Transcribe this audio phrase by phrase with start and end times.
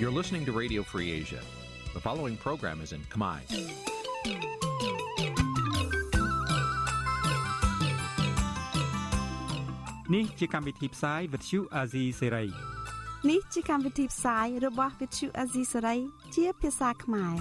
[0.00, 1.40] You're listening to Radio Free Asia.
[1.92, 3.38] The following program is in Khmer.
[10.14, 12.44] នេះជាកម្មវិធីផ្សាយវិទ្យុអាស៊ីសេរី
[13.30, 15.98] នេះជាកម្មវិធីផ្សាយរបស់ Vithu Azisari
[16.34, 17.34] ជាភាសាខ្មែរ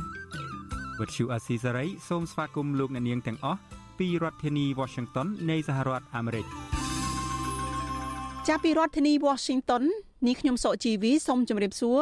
[1.00, 3.60] វិទ្យុអាស៊ីសេរីសូមស្វាគមន៍លោកអ្នកនាងទាំងអស់
[4.00, 6.46] ពីរដ្ឋធានី Washington នៃសហរដ្ឋអាមេរិក
[8.48, 9.84] ចាប់ពីរដ្ឋធានី Washington
[10.28, 12.02] នេះខ្ញុំសុកជីវីសូមជម្រាបសួរ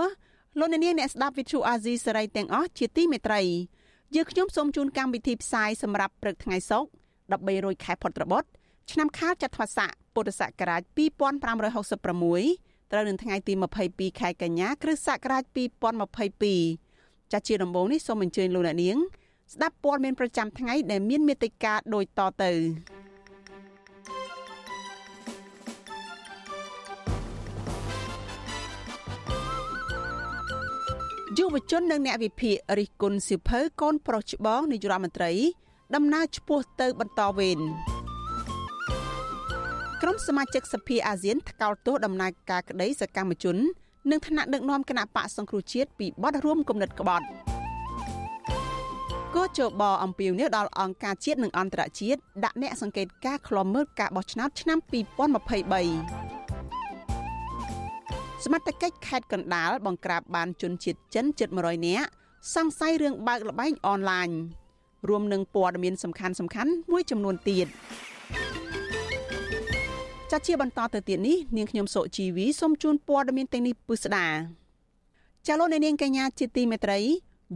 [0.60, 3.42] លោកអ្នកនាងអ្នកស្ដាប់ Vithu Azisari ទាំងអស់ជាទីមេត្រី
[4.16, 6.88] យើងខ្ញុំសូមជូនកម្មវិធីផ្សាយសម្រាប់ព្រឹកថ្ងៃសុក្រ
[7.48, 8.44] 13រោចខែផុតត្បុត
[8.92, 13.54] ឆ្នាំខាលចត្វាស័កពុទ្ធសករាជ2566ត្រូវនៅថ្ងៃទី
[13.88, 15.44] 22ខែកញ្ញាគ្រិស្តសករាជ
[16.34, 18.98] 2022ចាស់ជាដំបូងនេះសូមអញ្ជើញលោកអ្នកនាង
[19.54, 22.52] ស្ដាប់ព័ត៌មានប្រចាំថ្ងៃដែលមានមេត្តាដូចតទៅ
[31.38, 35.32] យុវជននិងអ្នកវិភាគរិះគន់សិភៅកូនប្រុសច្បងនាយរដ្ឋមន្ត្រី
[35.96, 37.60] ដំណើរឆ្ពោះទៅបន្តវេន
[40.02, 43.58] ក្រុមសមាជិកសភាអាស៊ានថ្កោលទោសដំណើរការក្តីសកម្មជន
[44.12, 47.26] និងថ្នាក់ដឹកនាំគណៈបកសង្គ្រោះជាតិពីបទរួមគំនិតក្បត់
[49.36, 54.78] គោចបអំពីវនេះដល់អង្គការជាតិនិងអន្តរជាតិដាក់អ្នកសង្កេតការឃ្លាំមើលការបោះឆ្នោតឆ្នាំ
[55.44, 56.45] 2023
[58.48, 62.08] សមត្ថកិច្ចខេត្តកណ្ដាលបង្ក្រាបបានជនជាតិចិនជិត100នាក់
[62.56, 64.30] សង្ស័យរឿងបើកលបែងអនឡាញ
[65.10, 67.68] រួមនឹងព័ត៌មានសំខាន់សំខាន់មួយចំនួនទៀត
[70.32, 74.28] ចាត់ជាបន្តទៅទៀតនេះនាងខ្ញុំសុជីវីសូមជូនព័ត៌មានទាំងនេះពិស្ដា
[75.48, 77.00] ចាលោកនាងកញ្ញាជាទីមេត្រី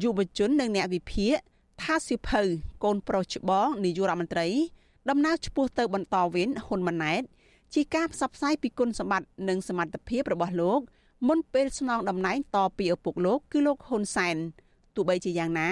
[0.03, 1.35] យុវជននិងអ្នកវិភាគ
[1.81, 2.41] ថាសិភៅ
[2.83, 4.47] កូនប្រុសច្បងនាយករដ្ឋមន្ត្រី
[5.09, 7.23] ដំណើរឆ្ពោះទៅបន្តវេនហ៊ុនម៉ាណែត
[7.73, 10.79] ជាការផ្សព្វផ្សាយពីគុណសម្បត្តិនិងសមត្ថភាពរបស់លោក
[11.27, 14.37] មុនពេលស្នងតំណែងតពីឪពុកលោកគឺលោកហ៊ុនសែន
[14.95, 15.69] ទោះបីជាយ៉ាងណា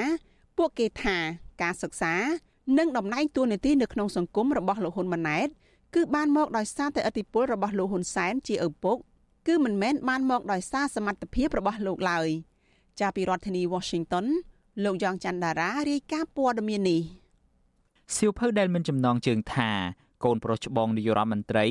[0.57, 1.17] ពួកគេថា
[1.61, 2.13] ការសិក្សា
[2.77, 5.47] និងតំណែងតួនាទីនៅក្នុងសង្គមរបស់លោកហ៊ុនម៉ាណែត
[5.95, 8.97] គឺបានមកដោយសារតែឥទ្ធិពលរបស់លោកហ៊ុនសែនជាឪពុក
[9.47, 12.27] គឺមិនមែនបានមកដោយសារសមត្ថភាពរបស់លោកឡើយ
[12.99, 14.25] ចាប់ពីរដ្ឋធានី Washington
[14.83, 17.01] លោកយ៉ងច័ន្ទដារារាយការណ៍ព័ត៌មាននេះ
[18.15, 19.71] សៀវភៅដែលមានចំណងជើងថា
[20.23, 21.65] កូនប្រុសច្បងនាយករដ្ឋមន្ត្រី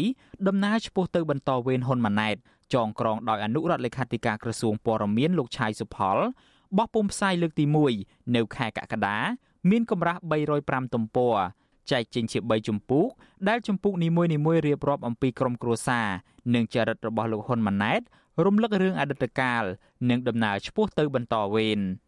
[0.49, 2.37] ដំណើរឆ្ពោះទៅបន្តវេនហ៊ុនម៉ាណែត
[2.75, 6.19] ចងក្រងដោយអនុរដ្ឋលេខាធិការក្រសួងព័ត៌មានលោកឆៃសុផល
[6.77, 7.65] បោះពុម្ពផ្សាយលើកទី
[8.01, 9.19] 1នៅខែកក្កដា
[9.71, 10.21] មានកម្រាស់
[10.57, 11.37] 305ទំព័រ
[11.91, 13.07] ចែកចេញជា3ជំពូក
[13.49, 16.09] ដែលជំពូកនីមួយៗរៀបរាប់អំពីក្រុមគ្រួសារ
[16.55, 18.01] និងចរិតរបស់លោកហ៊ុនម៉ាណែត
[18.45, 19.63] រំលឹករឿងអតីតកាល
[20.11, 21.81] និងដំណើរឆ្ពោះទៅបន្តវេន។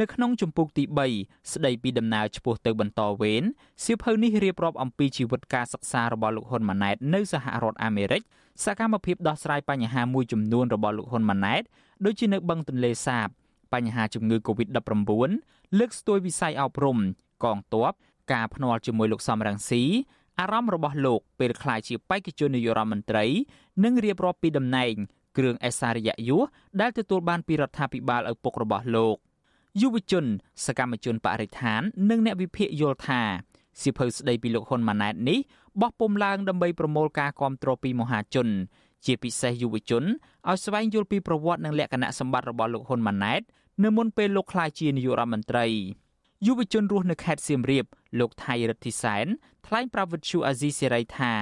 [0.00, 0.84] នៅក្នុងជំពូកទី
[1.18, 3.42] 3ស្ដីពីដំណើរឆ្ពោះទៅបន្តវេន
[3.84, 8.22] សៀវភៅនេះរៀបរាប់អំពីជីវិតការសិក្សារបស់លោកហ៊ុនម៉ាណែតនៅសហរដ្ឋអាមេរិក
[8.64, 11.62] សកម្មភាពដោះស្រាយបញ្ហាមួយចំនួនរបស់លោកហ៊ុនម៉ាណែត
[12.04, 13.28] ដូចជានៅបឹងទន្លេសាប
[13.74, 15.00] បញ្ហាជំងឺ Covid-19
[15.78, 16.98] លើកស្ទួយវិស័យអប់រំ
[17.44, 17.92] កងទ័ព
[18.32, 19.82] ការភ្នាល់ជាមួយលោកសំរងស៊ី
[20.40, 23.24] អារម្មណ៍របស់លោកពេលក្លាយជាបេក្ខជននាយករដ្ឋមន្ត្រី
[23.84, 24.94] និងរៀបរាប់ពីតំណែង
[25.36, 26.44] គ្រឿងអេសារិយយុស
[26.80, 29.18] ដែលទទួលបានពីរដ្ឋាភិបាលឪពុករបស់លោក។
[29.80, 30.24] យុវជន
[30.64, 33.20] សកម្មជនបរិស្ថាន និងអ្នកវិភាគយល់ថា
[33.80, 35.38] សៀវភៅស្ដីពីលោកហ៊ុនម៉ាណែតនេះ
[35.80, 38.48] បោះពុំឡើងដើម្បីប្រមូលការគ្រប់គ្រងពីមហាជន
[39.04, 40.04] ជាពិសេសយុវជន
[40.48, 43.42] ឲ្យស្វែងយល់ពីប្រវត្តិនិងលក្ខណៈសម្បត្តិរបស់លោកហ៊ុនម៉ាណែត
[43.84, 45.66] នៅមុនពេលលោកក្លាយជានាយករដ្ឋមន្ត្រី
[46.46, 47.84] យុវជនរស់នៅខេត្តសៀមរាប
[48.18, 49.26] លោកថៃរិទ្ធិសែន
[49.66, 51.32] ថ្លែងប្រាប់វិទ្យុអាស៊ីសេរីថា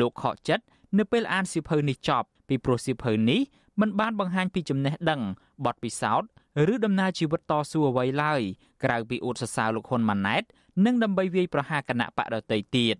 [0.00, 0.64] លោកខកចិត្ត
[0.98, 3.40] នៅពេលអានសៀវភៅនេះចប់ពីព្រោះសៀវភៅនេះ
[3.80, 5.20] មិនបានបង្ហាញពីចំណេះដឹង
[5.64, 6.28] បទពិសោធន៍
[6.72, 8.42] ឬដំណើរជីវិតតស៊ូអ្វីឡើយ
[8.84, 10.42] ក្រៅពីអួតសរសើរលោកហ៊ុនម៉ាណែត
[10.84, 12.96] និងដើម្បីវាយប្រហារគណៈបកដទៃទៀត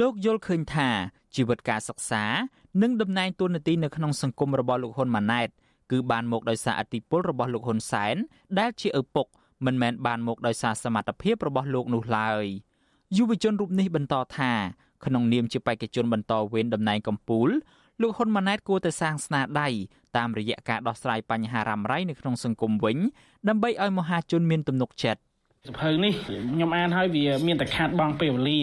[0.00, 0.88] លោកយល់ឃើញថា
[1.36, 2.24] ជីវិតការសិក្សា
[2.82, 5.48] និងតំណែងតួនាទីនៅក្នុងសង្គមរបស់លោកហ៊ុនម៉ាណែត
[5.90, 8.16] គឺបានមកដោយសារអធិបុលរបស់លោកហ៊ុនសែន
[8.58, 9.26] ដែលជាឪពុក
[9.66, 12.44] មិនមែនបានមកដោយសារសមត្ថភាពរបស់លោកនោះឡើយ
[13.16, 14.52] យុវជនរូបនេះបន្តថា
[15.04, 17.50] ក្នុងនាមជាបេក្ខជនបន្តវេនតំណែងកម្ពុជា
[18.02, 19.68] លោកហ៊ុនម៉ាណែតគួរតែសាងស្នាដៃ
[20.16, 22.98] តាមរយៈការដោះស្រាយបញ្ហារ៉ាំរ៉ៃនៅក្នុងសង្គមវិញ
[23.48, 25.20] ដើម្បីឲ្យមហាជនមានទំនុកចិត្ត
[25.68, 28.58] សភៅនេះខ្ញុំអានហើយវាមានតែខាត់បងពេលវេលា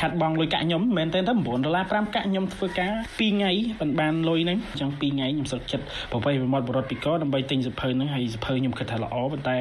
[0.00, 1.34] ខាត់បងលុយកាក់ខ្ញុំមិនមែនទេ9ដុ
[1.70, 3.50] ល្លារ5កាក់ខ្ញុំធ្វើការ2ថ្ងៃ
[3.80, 9.58] មិនបានលុយហ្នឹងអញ្ចឹង2ថ្ងៃខ្ញុំសុខចិត្តប្រវេប្រមាត់បរិបទពីកដើម្បីទិញសភៅហ្នឹងហើយសភៅខ្ញុំគិតថាល្អប៉ុន្តែ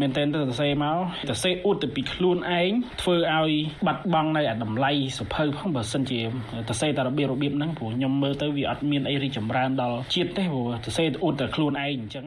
[0.00, 0.96] មែនទេទៅសរសេរមក
[1.28, 2.70] សរសេរអ៊ុតទៅពីខ្លួនឯង
[3.02, 3.52] ធ្វើឲ្យ
[3.86, 6.20] បាត់បង់នៅអាតម្លៃសភៅផងបើសិនជា
[6.68, 12.26] សរសេរតែរបៀបរបៀបហ្នឹងព្រោះខ្ញុំមើលទៅវាអត់មានអីរីកចម្រើនដល់ជាតិទេព្រោះសរសេរអ៊ុតតែខ្លួនឯងអញ្ចឹង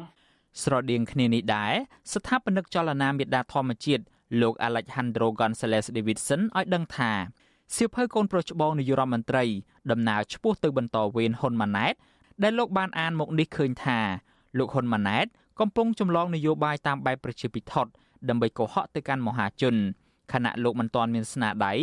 [0.61, 1.73] ស្រដៀងគ្នានេះដែរ
[2.13, 4.03] ស្ថាបនិកចលនាមេដាធម្មជាតិ
[4.41, 7.11] លោក Alejandro Gonzalez Davidson ឲ្យដឹងថា
[7.75, 9.43] សៀវភៅកូនប្រុសច្បងនាយរដ្ឋមន្ត្រី
[9.91, 11.93] ដំណើរឆ្ពោះទៅបន្តវេនហ៊ុនម៉ាណែត
[12.43, 13.99] ដែលលោកបានអានមកនេះឃើញថា
[14.57, 15.25] លោកហ៊ុនម៉ាណែត
[15.59, 17.91] កំពុងចម្លងនយោបាយតាមបែបប្រជាពិធដ្ឋ
[18.29, 19.75] ដើម្បីកុហកទៅកាន់មហាជន
[20.33, 21.73] ខណៈលោកមិនទាន់មានស្នាដៃ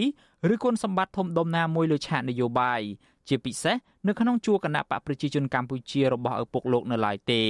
[0.53, 2.81] ឬគុណសម្បត្តិធំដុំណាមួយលើឆាកនយោបាយ
[3.29, 3.77] ជាពិសេស
[4.07, 7.43] នៅក្នុងជួរគណៈបកប្រជាជនកម្ពុជារបស់ឪពុកលោកនៅឡើយទេ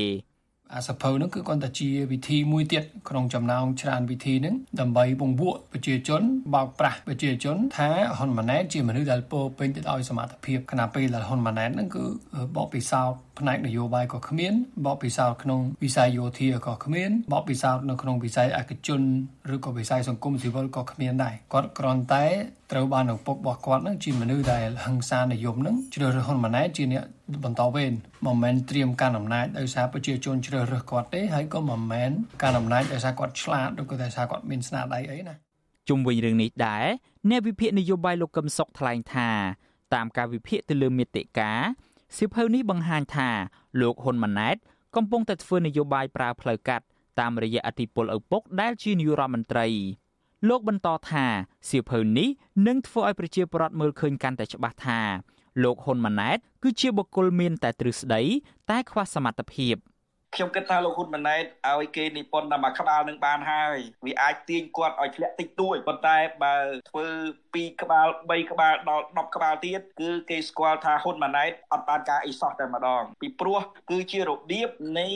[0.73, 6.23] អាសភៅហ្នឹងគឺគាត់តែជាវិធីមួយទៀតក្នុងចំណោមច្រើនវិធីហ្នឹងដើម្បីបង្វក់ប្រជាជន
[6.55, 12.05] បោកប្រាស់ប្រជាជនថាហ៊ុនម៉ាណែតជាមនុស្សដែលពោពេញទៅដោយសមត្ថភាពខណៈពេលដែលហ៊ុនម៉ាណែតហ្នឹងគឺ
[12.57, 14.53] បបពិសោធន៍ផ្នែកនយោបាយក៏គ្មាន
[14.87, 19.01] បបពិសោធន៍ក្នុងវិស័យយោធាក៏គ្មានបបពិសោធន៍នៅក្នុងវិស័យឯកជន
[19.55, 22.27] ឬក៏វិស័យសង្គមស៊ីវិលក៏គ្មានដែរគាត់គ្រាន់តែ
[22.73, 27.05] ត្រូវបានឪពុករបស់គាត់នឹងជាមនុស្សដែលហិង្សានិយមនឹងជ្រើសរើសហ៊ុនម៉ាណែតជាអ្នក
[27.45, 27.93] បន្តវេន
[28.27, 32.11] មិនមែនត្រៀមការអំណាចដោយសារប្រជាជនជ្រើសរើសគាត់ទេហើយក៏មិនមែន
[32.43, 35.35] ការអំណាចដោយសារគាត់ឆ្លាតឬក៏ដោយសារគាត់មានស្នាដៃអីណា
[35.89, 36.87] ជុំវិញរឿងនេះដែរ
[37.31, 39.31] អ្នកវិភាគនយោបាយលោកកឹមសុខថ្លែងថា
[39.95, 41.53] តាមការវិភាគទៅលើមេតិកា
[42.17, 43.31] សៀវភៅនេះបង្ហាញថា
[43.81, 44.57] លោកហ៊ុនម៉ាណែត
[44.97, 46.85] កំពុងតែធ្វើនយោបាយប្រើផ្លូវកាត់
[47.21, 49.67] តាមរយៈអធិបុលឪពុកដែលជានាយករដ្ឋមន្ត្រី
[50.49, 51.27] លោកបន្តថា
[51.69, 52.29] សៀវភៅនេះ
[52.67, 55.01] នឹងធ្វើឲ្យប្រជាពលរដ្ឋមើលឃើញកាន់តែច្បាស់ថា
[55.63, 58.23] លោកហ៊ុនម៉ាណែតគឺជាបុគ្គលមានតែទ្រឹស្ដី
[58.71, 59.75] តែខ្វះសមត្ថភាព។
[60.35, 66.57] ខ្ញុំគិតថាលោកហ៊ុនម៉ាណែតឲ្យគេនិពន្ធតែមួយក្បាលនឹងបានហើយវាអាចទាញគាត់ឲ្យធ្លាក់តិចតួចប៉ុន្តែបើ
[66.91, 67.07] ធ្វើ
[67.55, 73.61] 2ក្បាល3ក្បាលដល់10ក្បាលទៀតគឺគេស្គាល់ថាហ៊ុនម៉ាណែតអត់បានការអីសោះតែម្ដង ពីព្រោះ
[73.91, 75.09] គឺជារបៀបនៃ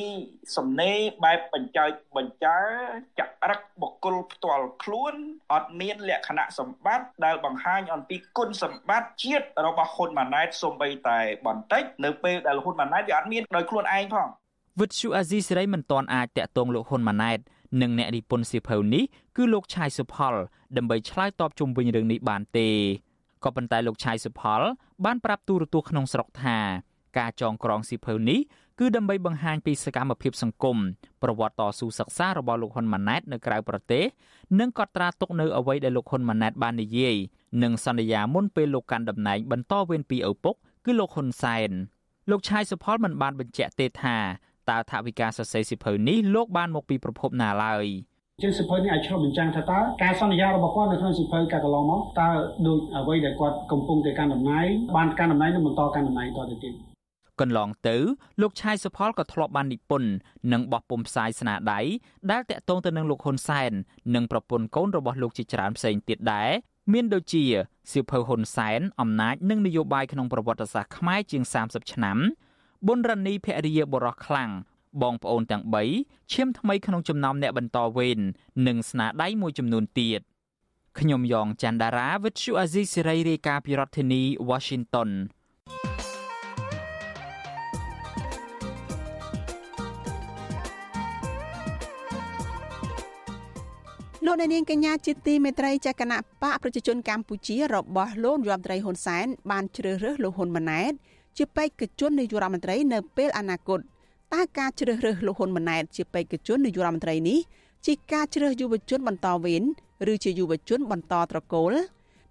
[0.56, 2.58] សំណេរបែបបញ្ចើចបញ្ចើ
[3.18, 3.20] ច
[3.50, 5.14] រិតបុគ្គលផ្ទាល់ខ្លួន
[5.52, 14.28] អត់មានលក្ខណៈសម្បត្តិដែលបង្ហាញអំពីគុណសម្បត្តិជាតិរបស់ហ៊ុនម៉ាណែតសូម្បីតែបន្តិចនៅពេលដែលហ៊ុនម៉ាណែតវាអត់មានដោយខ្លួនឯងផង
[14.80, 17.38] វិទ្យុអាស៊ីសេរីមិនទាន់អាចតាក់ទងលោកហ៊ុនម៉ាណែត
[17.82, 19.04] និងអ្នកនិពន្ធសៀវភៅនេះ
[19.36, 20.34] គឺលោកឆាយសុផល
[20.76, 22.68] ដើម្បីឆ្លើយតបជុំវិញរឿងនេះបានទេ
[23.44, 24.60] ក៏ប៉ុន្តែលោកឆាយសុផល
[25.04, 26.58] បានប្រាប់ទូរទស្សន៍ក្នុងស្រុកថា
[27.18, 28.40] ការចងក្រងសៀវភៅនេះ
[28.78, 30.76] គឺដើម្បីបង្ហាញពីសកម្មភាពសង្គម
[31.22, 34.04] ប្រវត្តិតស៊ូសិក្សារបស់លោកហ៊ុនម៉ាណែតនៅក្រៅប្រទេស
[34.60, 37.16] និងកត់ត្រាទុកនៅអ្វីដែលលោកហ៊ុនម៉ាណែតបាននិយាយ
[37.62, 40.54] និងសន្យាមុនពេលលោកកាន់តំណែងបន្តវេនពីឪពុក
[40.84, 41.70] គឺលោកហ៊ុនសែន
[42.30, 44.16] លោកឆាយសុផលមិនបានបញ្ជាក់ទេថា
[44.70, 47.86] តើថាវិការសរសេរសិភៅនេះលោកបានមកពីប្រភពណាឡើយ
[48.42, 52.28] ជាសិភៅនេះអាចឆ្លុះបញ្ចាំងថាតើការសន្យារបស់គាត់នៅក្នុងសិភៅកាលកន្លងមកតើ
[52.66, 54.66] ដូចអ្វីដែលគាត់កំពុងតែកាន់តំណែង
[54.96, 56.74] បានកាន់តំណែងនិងបន្តកាន់តំណែងតទៅទៀត
[57.40, 57.96] កន្លងទៅ
[58.40, 60.10] លោកឆាយសុផលក៏ធ្លាប់បាននិពន្ធ
[60.52, 61.80] និងបោះពុម្ពផ្សាយស្នាដៃ
[62.30, 63.72] ដែលតាក់ទងទៅនឹងលោកហ៊ុនសែន
[64.14, 66.50] និងប្រពន្ធកូនរបស់លោកជាច្រើនផ្សេងទៀតដែរ
[66.92, 67.44] មានដូចជា
[67.92, 72.18] សៀវភៅហ៊ុនសែនអំណាចនិងនយោបាយក្នុងប្រវត្តិសាស្ត្រខ្មែរជាង30ឆ្នាំ
[72.86, 74.50] ប៊ុនរ៉ានីភរិយាបរោះខ្លាំង
[75.02, 75.64] បងប្អូនទាំង
[75.96, 78.18] 3ឈាមថ្មីក្នុងចំណោមអ្នកបន្តវេន
[78.66, 80.20] និងស្នាដៃមួយចំនួនទៀត
[80.98, 85.10] ខ្ញុំយ៉ងច័ន្ទដារាវិទ្យុអាស៊ីសេរីរាយការណ៍ពីរដ្ឋធានី Washington
[94.24, 100.92] លោកអ្នកនាងកញ្ញាជាទីមេត្រីចក្រណបកប្រជាជនកម្ពុជារបស់លោកយមត្រីហ៊ុនសែនបានជ្រើសរើសលោកហ៊ុនម៉ាណែត
[101.38, 103.80] ជាបេក្ខជននាយករដ្ឋមន្ត្រីនៅពេលអនាគត
[104.34, 107.38] តើការជ្រើសរើសលោកហ៊ុនម៉ាណែតជាបេក្ខជននាយករដ្ឋមន្ត្រីនេះ
[107.86, 109.62] ជាការជ្រើសយុវជនបន្តវេន
[110.12, 111.72] ឬជាយុវជនបន្តត្រកូល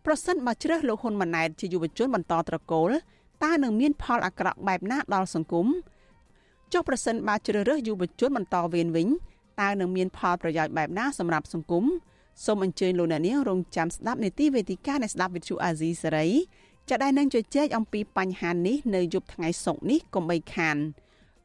[0.06, 2.89] ប្រសិនបើជ្រើសលោកហ៊ុនម៉ាណែតជាយុវជនបន្តត្រកូល
[3.43, 5.67] តើនឹងមានផលអាក្រក់បែបណាដល់សង្គម
[6.74, 9.08] ចុះប្រសិនបើជ្រើសរើសយុវជនបន្តវេនវិញ
[9.62, 11.86] តើនឹងមានផលប្រយោជន៍បែបណាសម្រាប់សង្គម
[12.46, 16.27] សូមអញ្ជើញលោកអ្នកនាងរងចាំស្ដាប់នេតិវេទិកានៃស្ដាប់វិទ្យុអាស៊ីសេរី
[16.89, 20.77] ចាដែលនឹងជជែកអំពីបញ្ហានេះនៅយប់ថ្ងៃសុក្រនេះកុំបីខាន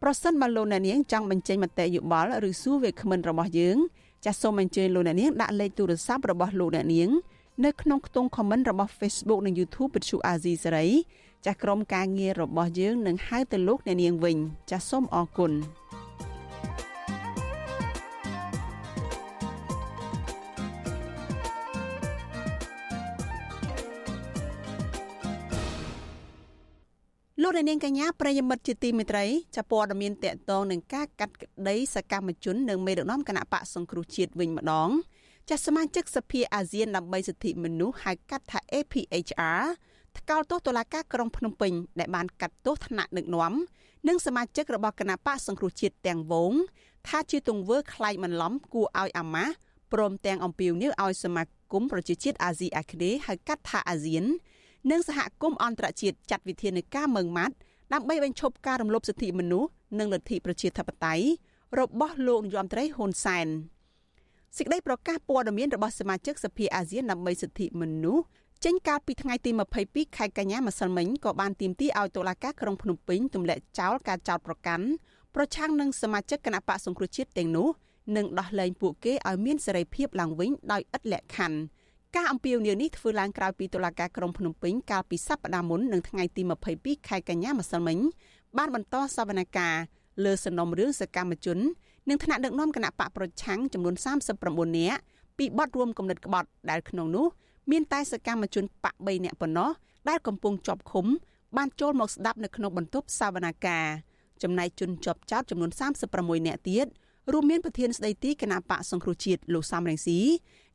[0.02, 3.76] ប្រសិនបើលោកអ្នកនាងចង់បញ្ចេញមតិយោបល់ឬសួរវាគ្មិនរបស់យើង
[4.24, 7.10] ចាសសូមអញ្ជើញលោកអ្នកនាងដាក់លេខទូរស័ព្ទរបស់លោកអ្នកនាង
[7.64, 10.86] នៅក្នុងខ្ទង់ comment របស់ Facebook និង YouTube ពិតឈូអាស៊ីសេរី
[11.46, 14.36] ចាសក្រុមការងាររបស់យើងនឹងហៅទៅលោកអ្នកនាងវិញ
[14.70, 15.52] ចាសសូមអរគុណ
[27.42, 29.24] លោកនាងកញ្ញាប្រិយមិត្តជាទីមេត្រី
[29.56, 34.88] ចាព័ត៌មានតកតងនឹងការកាត់ក្តីសកម្មជននៅមេដឹកនាំគណៈបកសង្គ្រោះជាតិវិញម្ដង
[35.50, 39.62] ចាសមាជិកសភាអាស៊ានដើម្បីសិទ្ធិមនុស្សហៅកាត់ថា APHR
[40.18, 43.52] ថ្កោលទោសតុលាការក្រុងភ្នំពេញដែលបានកាត់ទោសថ្នាក់ដឹកនាំ
[44.08, 46.52] និងសមាជិករបស់គណៈបកសង្គ្រោះជាតិទាំងវង
[47.08, 49.54] ថាជាទង្វើក្លែងបន្លំគួរឲ្យអាម៉ាស់
[49.92, 54.24] ព្រមទាំងអំពាវនាវឲ្យសមាគមប្រជាជាតិអាស៊ីអាគ្នេយ៍ហៅកាត់ថាអាស៊ាន
[54.90, 57.54] និងសហគមន៍អន្តរជាតិចាត់វិធានការមើងម៉ាត់
[57.92, 61.24] ដើម្បីបញ្ឈប់ការរំលោភសិទ្ធិមនុស្សនិងលទ្ធិប្រជាធិបតេយ្យ
[61.80, 63.46] របស់លោកនាយរដ្ឋមន្ត្រីហ៊ុនសែន
[64.56, 68.24] សេចក្តីប្រកាសព័ត៌មានរបស់សមាជិកសភាអាស៊ានដើម្បីសិទ្ធិមនុស្ស
[68.64, 69.50] ចេញកាលពីថ្ងៃទី
[69.84, 74.86] 22ខែកញ្ញាម្សិលមិញក៏បានទាមទារឲ្យតុលាការក្រុងភ្នំពេញទម្លាក់ចោលការចោទប្រកាន់
[75.34, 77.68] ប្រឆាំងនឹងសមាជិកគណៈបកសង្គ្រោះជាតិទាំងនោះ
[78.16, 81.58] និងដោះលែងពួកគេឲ្យមានសេរីភាពឡើងវិញដោយឥតលក្ខខណ្ឌ
[82.16, 86.42] ការអំពាវនាវនេះធ្វើឡើងក្រោយពីតុលាការក្រុងភ្នំពេញកាលពីសប្តាហ៍មុននឹងថ្ងៃទី
[86.74, 87.98] 22ខែកញ្ញាម្សិលមិញ
[88.58, 89.78] បានបន្តសវនកម្ម
[90.24, 91.58] លើសំណុំរឿងសកម្មជន
[92.08, 93.94] និងថ្នាក់ដឹកនាំគណៈបកប្រឆាំងចំនួន
[94.36, 95.00] 39នាក់
[95.38, 97.26] ពីបទរួមគំនិតក្បត់ដែលក្នុងនោះ
[97.70, 99.70] មានតែសកម្មជនបក3នាក់ប៉ុណ្ណោះ
[100.08, 101.06] ដែលកំពុងជាប់ឃុំ
[101.56, 103.90] បានចូលមកស្ដាប់នៅក្នុងបន្ទប់សវនកម្ម
[104.42, 105.70] ចំណែកជនជាប់ចោតចំនួន
[106.08, 106.86] 36នាក់ទៀត
[107.32, 110.18] រួមមានប្រធានស្ដីទីគណៈបកសង្គ្រោះជាតិលោកសំរងស៊ី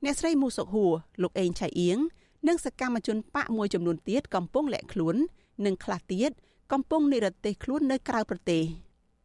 [0.04, 1.98] អ្នកស្រីមូសុកហួរលោកអេងឆៃអៀង
[2.48, 5.16] និងសកម្មជនបកមួយចំនួនទៀតកំពុងលាក់ខ្លួន
[5.66, 6.32] និងខ្លះទៀត
[6.72, 8.63] កំពុងនិរទេសខ្លួននៅក្រៅប្រទេស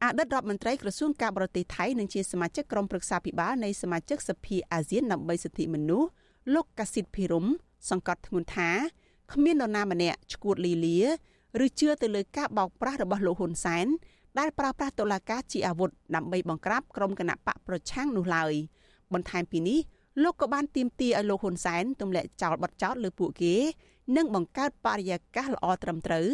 [0.03, 6.09] អតីតរដ្ឋមន្ត្រីក្រសួងការបរទេសថៃនិងជាសមាជិកក្រុមប្រឹក្សាពិបាលនៃសមាជិកសភាអាស៊ានដើម្បីសិទ្ធិមនុស្ស
[6.55, 7.47] លោកកាស៊ីតភិរម
[7.91, 8.71] សង្កត់ធ្ងន់ថា
[9.33, 10.99] គ្មាននរណាម្នាក់ឈួតលីលា
[11.65, 13.87] ឬជឿទៅលើការបោកប្រាស់របស់លោកហ៊ុនសែន
[14.39, 18.53] ដែលប្រើប្រាស់តុលាការជាអាវុធដើម្បីបង្ក្រាបក្រុមគណៈបកប្រឆាំងនោះឡើយ
[19.13, 19.79] បន្ថែមពីនេះ
[20.23, 23.55] លោកក៏បានទាមទារឲ្យលោកហ៊ុនសែនទម្លាក់ចោលបទចោទលើពួកគេ
[24.17, 26.27] និងបង្កើតបរិយាកាសល្អត្រឹមត្រូវ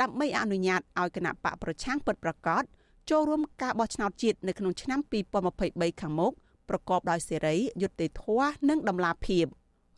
[0.00, 2.62] ដើម្បីអនុញ្ញាតឲ្យគណៈបកប្រឆាំងពិតប្រាកដ
[3.10, 5.00] ចូលរួមការបោះឆ្នោតជាតិនៅក្នុងឆ្នាំ
[5.50, 6.32] 2023ខាងមុខ
[6.68, 9.46] ប្រកបដោយសេរីយុត្តិធម៌និងតម្លាភាព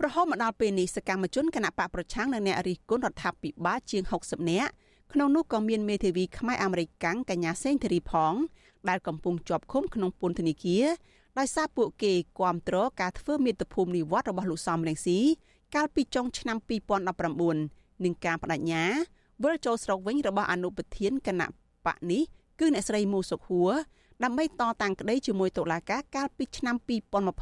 [0.04, 4.70] រហូតមកដល់ពេលនេះសកម្មជនគណៈបកប្រឆាំងនិងអ្នករិះគន់រដ្ឋាភិបាលជាង60នាក់
[5.12, 8.34] ក្នុងនោះក៏មានមេធាវីខ្មែរអាមេរិកកាំងកញ្ញាសេងធីរីផង
[8.88, 10.84] ដែលកំពុងជាប់ឃុំក្នុងពន្ធនាគារ
[11.38, 15.18] ដោយសារពួកគេគាំទ្រការធ្វើមេត្តាភូមិនិវត្តរបស់លោកសំរងស៊ី
[15.74, 16.56] កាលពីចុងឆ្នាំ
[17.26, 18.84] 2019និងការបដិញ្ញា
[19.44, 21.46] វិលចូលស្រុកវិញរបស់អនុប្រធានគណៈ
[21.86, 22.22] បកនេះ
[22.60, 23.72] គឺអ្នកស្រីមូសុខហួរ
[24.24, 24.48] ដើម្បីត
[24.82, 26.76] តាំងក្តីជាមួយតុលាការកាលពីឆ្នាំ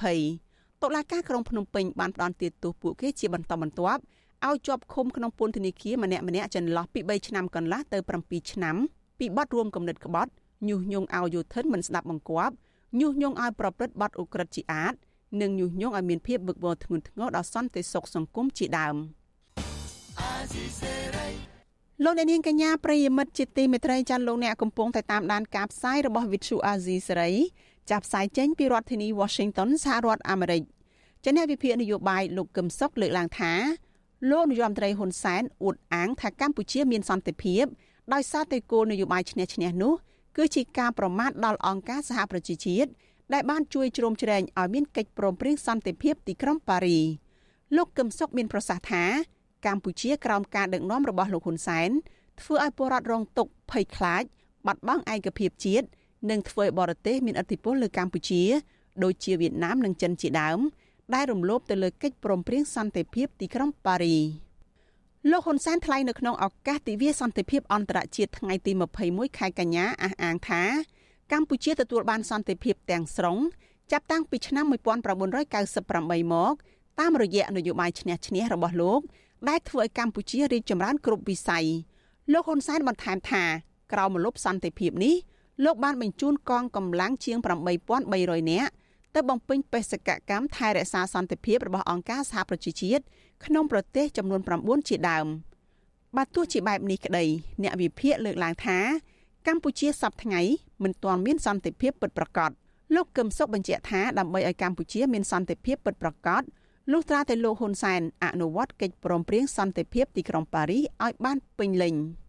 [0.09, 4.03] 2020តុលាការក្រុងភ្នំពេញបានផ្តន្ទាទោសពួកគេជាបន្តបន្ទាប់
[4.47, 8.77] ឲ្យជាប់ឃុំក្នុងពន្ធនាគារម្នាក់ម្នាក់ចន្លោះពី3ឆ្នាំកន្លះទៅ7ឆ្នាំ
[9.19, 10.31] ពីបទរួមគំនិតក្បត់
[10.69, 12.55] ញុះញង់ឲ្យយោធិនមិនស្ដាប់បង្គាប់
[13.01, 14.95] ញុះញង់ឲ្យប្រព្រឹត្តបទឧក្រិដ្ឋជាអាត
[15.41, 18.97] និងញុះញង់ឲ្យមានភាពវឹកវរធ្ងន់ធ្ងរដល់សន្តិសុខសង្គមជាដើម
[22.05, 27.33] លោកអ្នកនាងកញ្ញាប្រិយមិត្តជាទីមេត្រីចាន់លោកអ្នកកំពុងតែតាមដានការផ្សាយរបស់ Vithu Azizi សេរី
[27.91, 30.63] ចាប់ផ្សាយចេញពីរដ្ឋធានី Washington សហរដ្ឋអាមេរិក
[31.25, 33.53] ចអ្នកវិភាគនយោបាយលោកកឹមសុខលើកឡើងថា
[34.31, 37.65] លោកនាយរដ្ឋមន្ត្រីហ៊ុនសែនអួតអាងថាកម្ពុជាមានសន្តិភាព
[38.13, 39.95] ដោយសារតែគោលនយោបាយឈ្នះឈ្នះនោះ
[40.37, 42.91] គឺជាការប្រមាថដល់អង្គការសហប្រជាជាតិ
[43.33, 47.01] ដែលបានជួយជ្រោមជ្រែងឲ្យមានកិច្ចព្រមព្រៀងសន្តិភាពទីក្រុងប៉ារី
[47.77, 49.05] លោកកឹមសុខមានប្រសាសន៍ថា
[49.67, 51.91] កម្ពុជាក្រោមការដឹកនាំរបស់លោកហ៊ុនសែន
[52.41, 54.23] ធ្វើឲ្យពលរដ្ឋរងទុក្ខភ័យខ្លាច
[54.67, 55.87] បាត់បង់ឯកភាពជាតិ
[56.31, 58.43] និងធ្វើឲ្យបរទេសមានឥទ្ធិពលលើកម្ពុជា
[59.05, 60.59] ដូចជាវៀតណាមនិងចិនជាដើម
[61.15, 64.17] ដែលរំលោភទៅលើកិច្ចព្រមព្រៀងសន្តិភាពទីក្រុងប៉ារី
[65.31, 68.73] លោកហ៊ុនសែនថ្លែងនៅក្នុងឱកាសទិវាសន្តិភាពអន្តរជាតិថ្ងៃទី
[69.05, 70.63] 21ខែកញ្ញាអះអាងថា
[71.33, 73.39] កម្ពុជាទទួលបានសន្តិភាពទាំងស្រុង
[73.93, 76.55] ចាប់តាំងពីឆ្នាំ1998មក
[77.01, 79.01] តាមរយៈនយោបាយឈ្នះឈ្នះរបស់លោក
[79.49, 81.67] ដែលធ្វើឲ្យកម្ពុជារីកចម្រើនគ្រប់វិស័យ
[82.33, 83.45] លោកហ៊ុនសែនបន្ថែមថា
[83.93, 85.15] ក្រោមមលុបសន្តិភាពនេះ
[85.65, 87.39] លោកបានបញ្ជូនកងកម្លាំងជាង
[87.95, 88.73] 8300នាក់
[89.15, 93.03] ទៅបំពេញបេសកកម្មថែរក្សាសន្តិភាពរបស់អង្គការសហប្រជាជាតិ
[93.45, 95.27] ក្នុងប្រទេសចំនួន9ជាដើម
[96.17, 97.25] បើទោះជាបែបនេះក្តី
[97.63, 98.79] អ្នកវិភាគលើកឡើងថា
[99.47, 100.41] កម្ពុជាសពថ្ងៃ
[100.83, 102.51] មិនទាន់មានសន្តិភាពពិតប្រាកដ
[102.95, 106.43] លោកកឹមសុខបញ្ជាក់ថាដើម្បីឲ្យកម្ពុជាមានសន្តិភាពពិតប្រាកដ
[106.93, 111.95] លុះត្រាតែលោកហ៊ុនសែនអនុវត្តកិច្ចព្រមព្រៀងសន្តិភាពទីក្រុងប៉ារីសឲ្យបានពេញលេញ។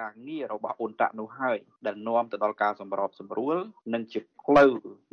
[0.00, 3.56] ការងាររបស់អ៊ុនតាក់នោះហើយដែលនាំទៅដល់ការសម្របសម្រួល
[3.94, 4.72] និងជាផ្លូវ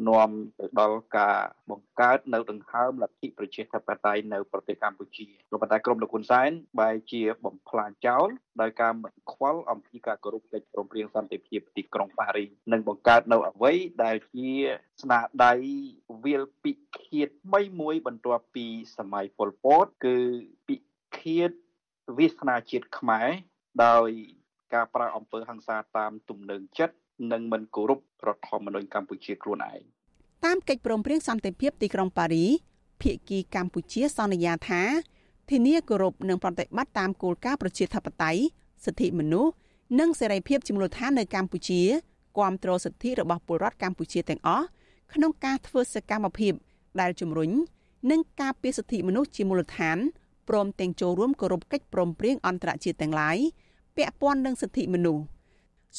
[0.10, 1.38] នាំទៅដល់ការ
[1.72, 8.28] បង្កើតនៅដង្ហើមលទ្ធិប្រជាធិបតេយ្យនៅប្រទេសកម្ពុជាក៏ប៉ុន្តែក្រមលោកហ៊ុនសែនបែរជាបំផ្លាញចោល
[8.62, 13.74] ដោយការមិនខ្វល់អំពីការគោរពកិច្ចព្រមព្រៀងសន្តិភាពទីក្រុងប៉ារីសនិងបង្កើតនៅអ្វី
[14.04, 14.52] ដែលជា
[15.02, 15.54] ស្នាដៃ
[16.26, 18.66] វិលពិឃាតថ្មីមួយបន្ទាប់ពី
[18.98, 20.18] សម័យប៉ុលពតគឺ
[20.68, 20.76] ពិ
[21.20, 21.52] ឃាត
[22.18, 23.30] វាសនាជាតិខ្មែរ
[23.86, 24.10] ដោយ
[24.74, 26.96] ការប្រើអំពើហិង្សាតាមទំនឹង ចិត្ត
[27.32, 29.82] និងមិនគោរពរដ្ឋធម្មនុញ្ញកម្ពុជាខ្លួនឯង
[30.46, 32.46] តាមកិច្ចព្រមព្រៀងសន្តិភាពទីក្រុងប៉ារី
[33.02, 34.82] ភាគីកម្ពុជាសន្យាថា
[35.50, 38.42] ធានាគោរពនិងប្រតិបត្តិតាមគោលការណ៍ប្រជាធិបតេយ្យ
[38.86, 39.52] សិទ្ធិមនុស្ស
[40.00, 41.82] និងសេរីភាពជាមូលដ្ឋាននៅកម្ពុជា
[42.38, 44.66] គាំទ្រសិទ្ធិរបស់ពលរដ្ឋកម្ពុជាទាំងអស់
[45.14, 46.54] ក្នុងការធ្វើសកម្មភាព
[47.02, 47.52] ដែលជំរុញ
[48.12, 49.98] និងការពារសិទ្ធិមនុស្សជាមូលដ្ឋាន
[50.50, 53.38] ព្រមទាំងចូលរួមគោរពកិច្ចព្រមព្រៀងអន្តរជាតិទាំងឡាយ
[53.98, 55.24] ពាក់ព័ន្ធនឹងសិទ្ធិមនុស្ស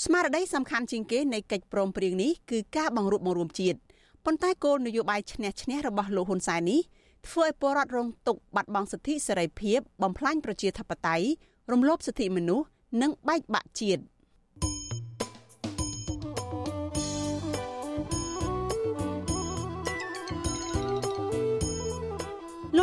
[0.04, 3.78] ស្មារតីសំខាន់ជាងគេនៃកិច្ចព្រមព្រៀងនេះគឺការបង្រួបបង្រួមជាតិ
[4.24, 6.80] ប៉ុន្តែគោលនយោបាយឈ្នះឈ្នះរបស់លោកហ៊ុនសែននេះ
[7.28, 11.26] ធ្វើឲ្យពលរដ្ឋរងទុក្ខបាត់បង់សិទ្ធិសេរីភាព បំផ្លាញប្រជាធិបតេយ្យ
[11.72, 12.66] រំលោភសិទ្ធិមនុស្ស
[13.02, 14.02] និងបែកបាក់ជាតិ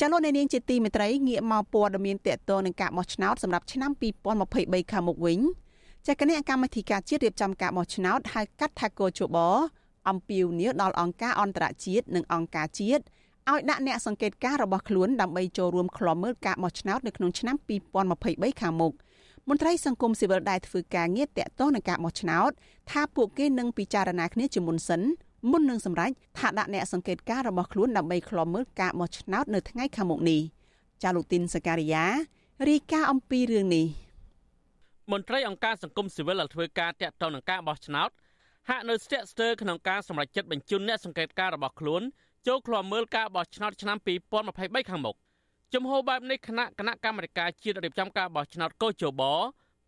[0.00, 3.90] ចលនានាងជាទីមេត្រីងាកមកព័ត៌មានតកតនឹងការបោះឆ្នោតសម្រាប់ឆ្នាំ
[4.40, 5.40] 2023ខាងមុខវិញ
[6.06, 9.38] ចាគណៈកម្មាធិការជាតិរៀបចំការបោះឆ្នោតហៅកាត់ថាកោជប
[10.08, 13.02] អំពាវនាវដល់អង្គការអន្តរជាតិនិងអង្គការជាតិ
[13.50, 17.56] ឲ្យដាក់អ្នកសង្កេតការរបស់ខ្លួនដើម្បីចូលរួមក្លំមើលការបោះឆ្នោតនៅក្នុងឆ្នាំ
[18.08, 18.92] 2023ខាងមុខ
[19.48, 22.50] មន្ត្រីសង្គមស៊ីវិលដែលធ្វើការងារតាក់ទងនឹងការបោះឆ្នោត
[22.90, 25.02] ថាពួកគេនឹងពិចារណាគ្នាជាមុនសិន
[25.50, 30.40] មុននឹងសម្រេចថាដាក់អ្នកសង្កេតការរបស់ខ្លួនដើម្បីក្លំមើលការបោះឆ្នោតនៅថ្ងៃខាងមុខនេះ
[31.02, 32.04] ចាលូទីនសការីយ៉ា
[32.68, 33.86] រាយការណ៍អំពីរឿងនេះ
[35.12, 38.10] មន្ត្រីអង្គការសង្គមស៊ីវិលដែលធ្វើការតាក់ទងនឹងការបោះឆ្នោត
[38.68, 42.02] ហាក់នៅស្ទាក់ស្ទើរក្នុងការសម្រេចចិត្តបញ្ជូនអ្នកសង្កេតការរបស់ខ្លួន
[42.46, 43.96] ចូលឃ្លាំមើលការបោះឆ្នោតឆ្នាំ
[44.44, 45.16] 2023ខាងមុខ
[45.74, 49.22] ជំហរបែបនេះគណៈគណៈកម្មាធិការជាតិរៀបចំការបោះឆ្នោតកោជប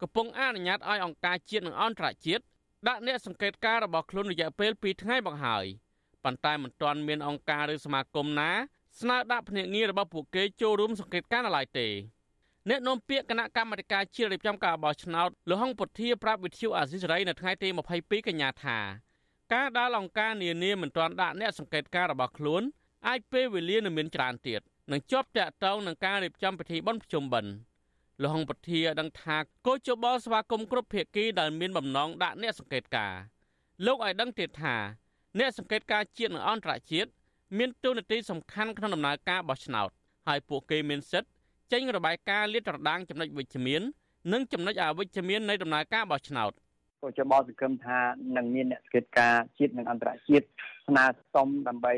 [0.00, 2.42] កំពុងអនុញ្ញាតឲ្យអង្គការជាតិនិងអន្តរជាតិ
[2.88, 5.64] ដាក់អ្នកសង្កេតការរបស់ខ្លួនរយៈពេល2ថ្ងៃមកហើយ
[6.24, 8.50] ប៉ុន្តែមិនទាន់មានអង្គការឬសមាគមណា
[9.00, 11.88] ស្នើដាក់ភ្នាក់ងាររបស់ពួកគេចូលរួមសង្កេតការនៅឡើយទេ
[12.68, 18.78] អ្នកនាំពាក្យគណៈកម្មាធិការជាតិរៀបចំការបោះឆ្នោតលោកហុងពុធាប្រាប់វិទ្យុអាស៊ីសេរីនៅថ្ងៃទី22កញ្ញាថា
[19.54, 22.62] ការដាល់អង្គការនានាមិនទាន់ដាក់អ្នកសង្កេតការរបស់ខ្លួន
[23.08, 27.52] អាចពេលវេលានឹងមានច្រើនទៀតនឹងជាប់តាក់ទងនឹងការរៀបចំពិធីបុណ្យភ្ជុំបិណ្ឌ
[28.22, 33.14] លោកហុងពធាដឹងថាកោជបស្វាគមន៍គ្រប់ភាគីដែលមានបំណងដាក់អ្នកសង្កេតការ
[33.86, 34.76] លោកឲ្យដឹងទៀតថា
[35.38, 37.10] អ្នកសង្កេតការជាតិនិងអន្តរជាតិ
[37.58, 39.90] មានតួនាទីសំខាន់ក្នុងដំណើរការបោះឆ្នោត
[40.26, 41.30] ហើយពួកគេមានសិទ្ធិ
[41.72, 43.82] ចេញរបាយការណ៍លាតត្រដាងចំណុចវិជ្ជមាន
[44.32, 46.52] និងចំណុចអវិជ្ជមាននៃដំណើរការបោះឆ្នោត
[47.02, 47.98] ក៏ជាបោសង្ឃឹមថា
[48.36, 50.46] នឹងមានអ្នកសង្កេតការជាតិនិងអន្តរជាតិ
[50.86, 51.94] ស្នើសុំដើម្បី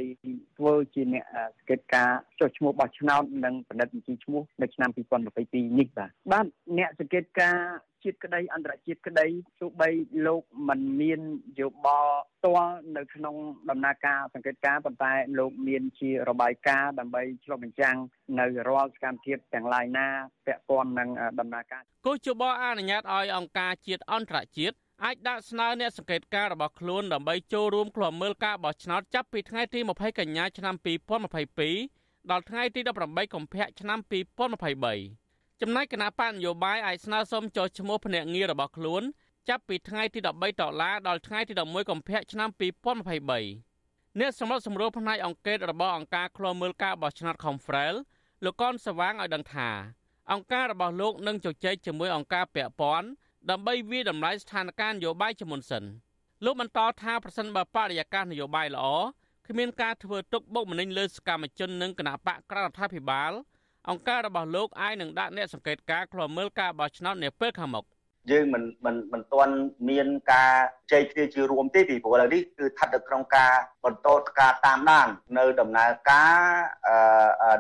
[0.57, 1.25] ធ្វើជាអ្នក
[1.59, 6.47] សង្កេតការចុះឈ្មោះបោះឆ្នោតនិងផលិតបញ្ជីឈ្មោះនៅឆ្នាំ2022នេះបាទបាទ
[6.79, 7.57] អ្នកសង្កេតការ
[8.05, 9.27] ជាតិក្តីអន្តរជាតិក្តី
[9.61, 9.91] ទោះបី
[10.27, 11.21] លោកមិនមាន
[11.61, 13.37] យោបល់ផ្ទាល់នៅក្នុង
[13.71, 17.97] ដំណើរការសង្កេតការប៉ុន្តែលោកមានជារបាយការណ៍ដើម្បីឆ្លុះបញ្ចាំង
[18.41, 20.07] នៅរាល់សកម្មភាពទាំងឡាយណា
[20.47, 21.09] ពាក់ព័ន្ធនឹង
[21.41, 30.75] ដំណើរការគូជបអនុញ្ញាតឲ្យអង្គការជាតិអន្តរជាតិអាចដាក់ស្នើអ្នកសង្កេតការរបស់ខ្លួនដើម្បីចូលរួមឃ្លាំមើលការបោះឆ្នោតចាប់ពីថ្ងៃទី20កញ្ញាឆ្នាំ
[31.53, 33.99] 2022ដល់ថ្ងៃទី18កុម្ភៈឆ្នាំ
[34.81, 39.03] 2023ចំណែកគណៈបញ្ញយោបាយអាចស្នើសុំចុះឈ្មោះភ្នាក់ងាររបស់ខ្លួន
[39.49, 42.49] ចាប់ពីថ្ងៃទី13ដុល្លារដល់ថ្ងៃទី11កុម្ភៈឆ្នាំ
[43.11, 47.95] 2023អ្នកសម្របសម្រួលផ្នែកអង្គការរបស់អង្គការឃ្លាំមើលការបោះឆ្នោត Confrel
[48.45, 49.71] លោកកនសវាងឲ្យដឹងថា
[50.33, 53.09] អង្គការរបស់លោកនឹងជជែកជាមួយអង្គការពាក់ព័ន្ធ
[53.51, 55.85] ដើម្បីវាយតម្លៃស្ថានភាពនយោបាយជាមុនសិន
[56.45, 58.87] លោកបន្តថាប្រសិនបើបរិយាកាសនយោបាយល្អ
[59.49, 63.33] គ្មានការធ្វើទុកបុកម្នេញលើសកម្មជននិងគណៈបកក្រៅរដ្ឋាភិបាល
[63.89, 67.85] អង្គការរបស់លោកអាចនឹងដាក់អ្នកសង្កេតការឃ្លាំមើលការបោះឆ្នោតនាពេលខាងមុខ
[68.31, 69.55] យើងមិនមិនមិនទាន់
[69.91, 70.53] មានការ
[70.93, 73.53] ចែកគ្នាជារួមទេពីព្រោះឥឡូវនេះគឺស្ថិតនៅក្នុងការ
[73.85, 74.09] បន្ត
[74.39, 75.09] ការតាមដាន
[75.39, 76.37] នៅដំណើរការ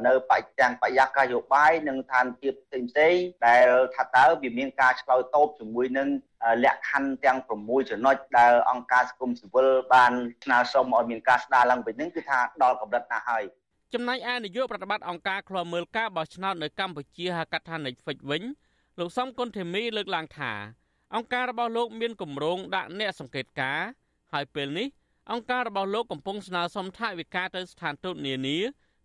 [0.06, 3.14] នៅបច្ចទាំងបរិយាកាសយោបាយនិងឋានភាពផ្សេងផ្សេង
[3.46, 6.08] ដែលថាតើវាមានការឆ្លើយតបជាមួយនឹង
[6.64, 10.12] លក្ខខណ្ឌទាំង6ចំណុចដែលអង្គការសង្គមស៊ីវិលបាន
[10.44, 13.44] ស្នើសុំឲ្យមានការស្ដារឡើងវិញនឹងគឺថាដល់កម្រិតណាហើយ
[13.94, 18.42] ចំណែកឯនាយកប្រតិបត្តិអង្គការឃ្លាំមើលការបោះឆ្នោតនៅកម្ពុជាហៅកាត់ថា Netflix វិញ
[18.99, 20.53] លោកសំគុណធីមីលើកឡើងថា
[21.15, 23.81] អង្គការរបស់លោកមានគម្រោងដាក់អ្នកសង្កេតការ
[24.33, 24.87] ហើយពេលនេះ
[25.31, 28.57] អង្គការរបស់លោកកំពុងស្នើសុំថវិកាទៅស្ថានទូតនានា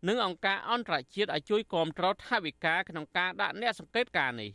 [0.09, 4.51] និងអង្គការអន្តរជាតិឲ្យជួយគាំទ្រថវិកាក្នុងការដាក់អ្នកសង្កេតការនេះ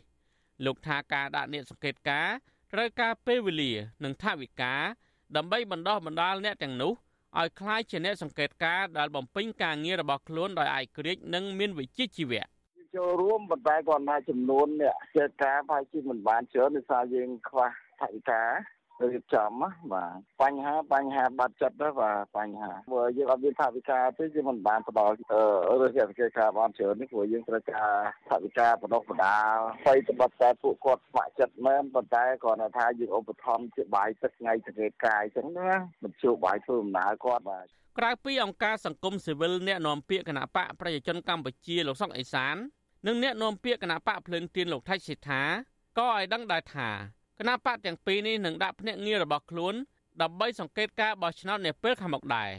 [0.64, 2.28] លោកថាការដាក់អ្នកសង្កេតការ
[2.72, 3.72] ត្រូវការពេលវេលា
[4.04, 4.74] និងថវិកា
[5.36, 6.92] ដើម្បីបណ្ដោះបណ្ដាលអ្នកទាំងនោះ
[7.38, 12.44] ឲ្យคล้ายជាអ្នកសង្កេតការដែលបំពេញការងាររបស់ខ្លួនដោយឯករាជ្យនិងមានវិជ្ជាជីវៈ
[12.95, 17.67] ចូលរួមប៉ុន្តែគាត់ថាចំនួនអ្នកចេតការប្រហែលជាមិនបានច្រើនដោយសារយើងខ្វះ
[17.99, 18.43] ថវិកា
[19.01, 25.13] រៀបចំណាបាទបញ្ហាបញ្ហាបាត់ចិត្តទៅបាទបញ្ហាព្រោះយើងអត់មានថាវិការទេយើងមិនបានផ្ដល់
[25.81, 27.93] រើសយកវិការបានច្រើននេះព្រោះយើងត្រូវការ
[28.29, 35.71] ថាវិការបដោះបដាលស្័យត្បិតតែពួកគាត់ស្ម័គ្រចិត្តមែនប៉ុន្តែគ្រាន់តែថាយើងឧបត្ថម្ភជាបាយទឹកថ្ងៃសង្កេតកាយអញ្ចឹងណា
[36.03, 37.65] មិនជួបបាយធ្វើដំណើរគាត់បាទ
[37.99, 42.57] ក្រៅពីអង្គការសង្គមស៊ីវិលអ្នកនាំពាក្យគណៈបកប្រជាជនកម្ពុជាលោកសុកអេសាន
[43.07, 45.41] និងអ្នកនាំពាក្យគណៈបកភ្លើងទៀនលោកថៃសិដ្ឋា
[45.99, 46.89] ក៏ឲ្យដឹងដែរថា
[47.39, 49.73] គណៈបកទាំងពីរនេះនឹងដាក់ភ្នាក់ងាររបស់ខ្លួន
[50.21, 52.49] ដើម្បីសង្កេតការបោះឆ្នោតនាពេលខាងមុខដែរ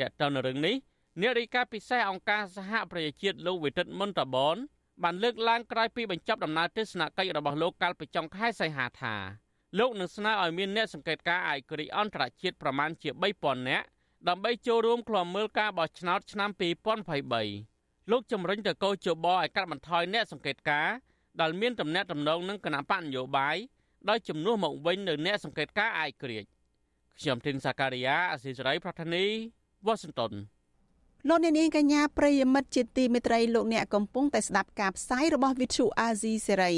[0.00, 0.74] តើតើនៅរឿងនេះ
[1.20, 4.56] អ្នករាយការណ៍ពិសេសអង្គការសហប្រជាជាតិលោកវិទិតមុនតបន
[5.02, 9.14] បានលើកឡើងក្រោយពីបញ្ចប់ដំណើរទស្សនកិច្ចរបស់លោកកាលពីចុងខែសីហាថា
[9.78, 13.86] លោកនឹងស្នើឲ្យមានអ្នកសង្កេតការណ៍ឯករាជ្យអន្តរជាតិប្រមាណជា3000នាក់
[14.28, 17.73] ដើម្បីចូលរួមក្លំមើលការបោះឆ្នោតឆ្នាំ2023
[18.10, 20.96] លោកជំរិញទៅកោជបឲ្យកាត់បន្ថយអ្នកសង្កេតការណ៍
[21.40, 23.56] ដែលមានតំណែងតំណងនឹងគណៈបកនយោបាយ
[24.08, 26.48] ដោយជំនួសមកវិញនៅអ្នកសង្កេតការណ៍ឯករាជ្យ
[27.18, 29.24] ខ្ញុំធីនសាការីយ៉ាអស៊ីសេរីប្រធានី
[29.86, 30.32] វ៉ាស៊ីនតោន
[31.28, 36.72] លោកអ្នកនាងកញ្ញាប្រិយមិត្តជាទីមេត្រីលោកអ្នកកំពុងតែស្ដាប់ការផ្សាយរបស់វិទ្យុអាស៊ីសេរី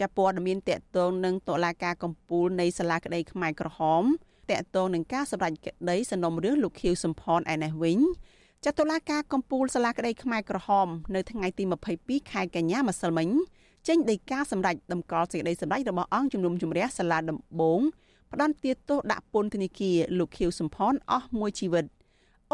[0.00, 4.04] ចាប់ព័ត៌មានតកតងនឹងតុលាការកំពូលនៃសាលាក្តីខ្មែរក្រហម
[4.50, 7.98] តកតងនឹងការសម្រេចក្តីសំណុំរឿងលោកខៀវសំផនឯនេះវិញ
[8.66, 11.64] ចាត់តុលាការកំពូលសាលាក្តីខ្មែរក្រហម នៅថ្ងៃទី
[11.98, 13.28] 22ខែកញ្ញាម្សិលមិញ
[13.88, 17.80] ចេញដីកាសម្រេចតម្កល់សេចក្តីសម្រេចរបស់អង្គជំនុំជម្រះសាលាដំបង
[18.32, 21.84] ផ្ដន្ទាទោសដាក់ពន្ធនាគារលោកខៀវសំផនអស់មួយជីវិត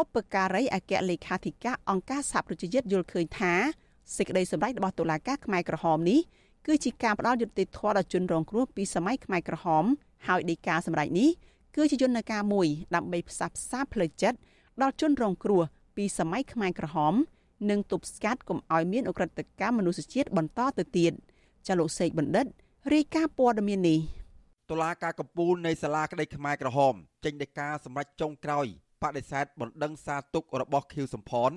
[0.01, 3.53] ឧបការីអគ្គលេខាធិការអង្គការសហប្រជាជាតិយល់ឃើញថា
[4.15, 6.19] សេចក្តីសម្រេចរបស់តុលាការខ្មែរក្រហមនេះ
[6.67, 9.85] គឺជាការផ្ដល់យុត្តិធម៌ដល់ជនរងគ្រោះពីសម័យខ្មែរក្រហម
[10.27, 11.29] ហើយដីកាសម្រេចនេះ
[11.75, 14.37] គឺជាយន្តការមួយដើម្បីផ្សះផ្សាផ្លូវចិត្ត
[14.81, 15.63] ដល់ជនរងគ្រោះ
[15.99, 17.13] ពីសម័យខ្មែរក្រហម
[17.69, 19.29] និងទប់ស្កាត់កុំឲ្យមានអ ுக ្រិត
[19.61, 21.13] កម្មមនុស្សជាតិបន្តទៅទៀត
[21.67, 22.45] ចាលោកសេកបណ្ឌិត
[22.93, 23.99] រាយការណ៍ព័ត៌មាននេះ
[24.69, 26.93] តុលាការកំពូលនៃសាលាក្តីខ្មែរក្រហម
[27.25, 28.65] ចេញដីកាសម្រេចចុងក្រោយ
[29.01, 31.51] បដិសេធបណ្ដឹងសារទុករបស់ខៀវសំផន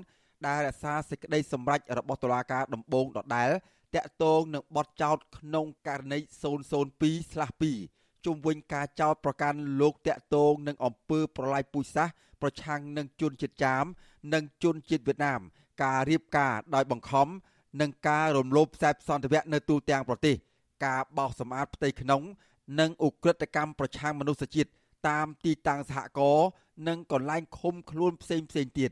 [0.46, 3.50] ដែលរក្សាសេចក្តីសម្រេចរបស់តុលាការដំបូងដដែល
[3.94, 6.18] តាក់ទងនឹងបទចោទក្នុងករណី
[7.42, 13.86] 002/2ជុំវិញការចោទប្រកាន់លោកតាក់ទងនឹងអំពើប្រល័យពូជសាសន៍ប្រឆាំងនឹងជនជាតិចាម
[14.34, 15.40] និងជនជាតិវៀតណាម
[15.82, 17.28] ការរៀបការដោយបង្ខំ
[17.80, 20.36] និងការរំលោភខ្សែសន្តិវៈនៅទូទាំងប្រទេស
[20.84, 22.22] ការបោសសម្អាតផ្ទៃក្នុង
[22.80, 24.70] និងឧក្រិដ្ឋកម្មប្រឆាំងមនុស្សជាតិ
[25.08, 26.48] តាមទីតាំងសហគមន៍
[26.88, 28.90] និងកន្លែងឃុំខ្លួនផ្សេងផ្សេងទៀត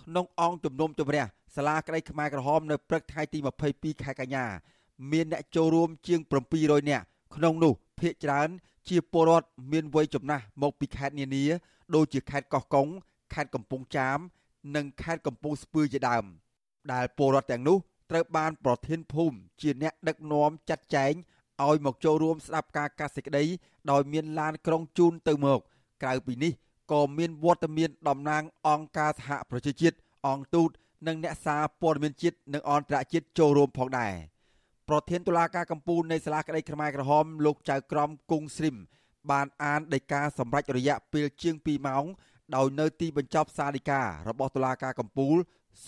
[0.00, 1.24] ក្នុងអង្គជំនុំជម្រះ
[1.56, 3.38] សាលាក្តីខ្មែរក្រហមនៅព្រឹកថ្ងៃទី
[3.72, 4.44] 22ខែកញ្ញា
[5.12, 6.20] មានអ្នកចូលរួមជាង
[6.54, 8.48] 700នាក់ក្នុងនោះភ្នាក់ច្រើន
[8.88, 11.44] ជាពលរដ្ឋមានវ័យចំណាស់មកពីខេត្តនានា
[11.94, 12.88] ដូចជាខេត្តកោះកុង
[13.34, 14.18] ខេត្តកំពង់ចាម
[14.76, 16.24] និងខេត្តកំពង់ស្ពឺជាដើម
[16.92, 17.78] ដែលពលរដ្ឋទាំងនោះ
[18.10, 21.12] ត្រូវបានប្រធានភូមិជាអ្នកដឹកនាំចាត់ចែង
[21.66, 23.44] ឲ្យមកចូលរួមស្ដាប់ការកាសសេចក្តី
[23.90, 25.60] ដោយមានឡានក្រុងជូនទៅមក
[26.02, 26.52] ក្រៅពីនេះ
[26.92, 29.96] ក៏មានវត្តមានតំណាងអង្គការសហប្រជាជាតិ
[30.28, 30.70] អង្គទូត
[31.06, 34.14] និងអ្នកសារព័ត៌មានជាតិនិងអន្តរជាតិចូលរួមផងដែរ
[34.88, 38.76] ប្រធានតុលាការកំពូលនៃសាលាក្តីខ្មែរក្រហមលោកចៅក្រមគង់ស្រីម
[39.30, 42.04] បានអានដីកាសម្រេចរយៈពេលជាង2ម៉ោង
[42.56, 45.36] ដោយនៅទីបញ្ចប់សាលដីការបស់តុលាការកំពូល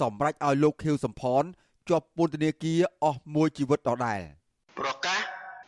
[0.01, 1.43] សម្រេចឲ្យលោកខៀវសំផន
[1.89, 4.21] ជាប់ពន្ធនាគារអស់មួយជីវិតដដែល
[4.79, 5.21] ប្រកាស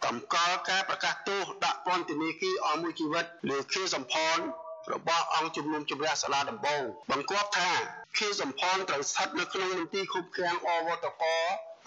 [0.07, 4.39] តម្កល់ការប្រកាសទោសដាក់ពន្ធនាគារអស់មួយជីវិតលើខៀវសំផន
[4.93, 7.71] របស់អង្គជំនុំជម្រះសាលាដំបងបង្គាប់ថា
[8.19, 11.25] ខៀវសំផនត្រូវស្ថិតនៅក្នុងមន្ទីរឃុំឃាំងអវតក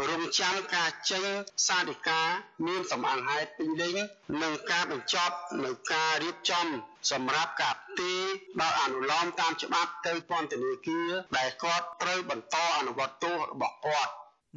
[0.10, 1.26] រងចាំការចេញ
[1.68, 2.28] សាធិការ
[2.68, 3.98] មានសម្អាងហេតុពេញលេញ
[4.44, 6.66] និងការបញ្ចប់នៅការរៀបចំ
[7.12, 8.14] សម្រាប់ការទី
[8.62, 14.12] ដោយអនុលោមតាមច្បាប់ទៅពន្ធនាគារដែលគាត់ត្រូវបន្តអនុវត្តទោសរបស់គាត់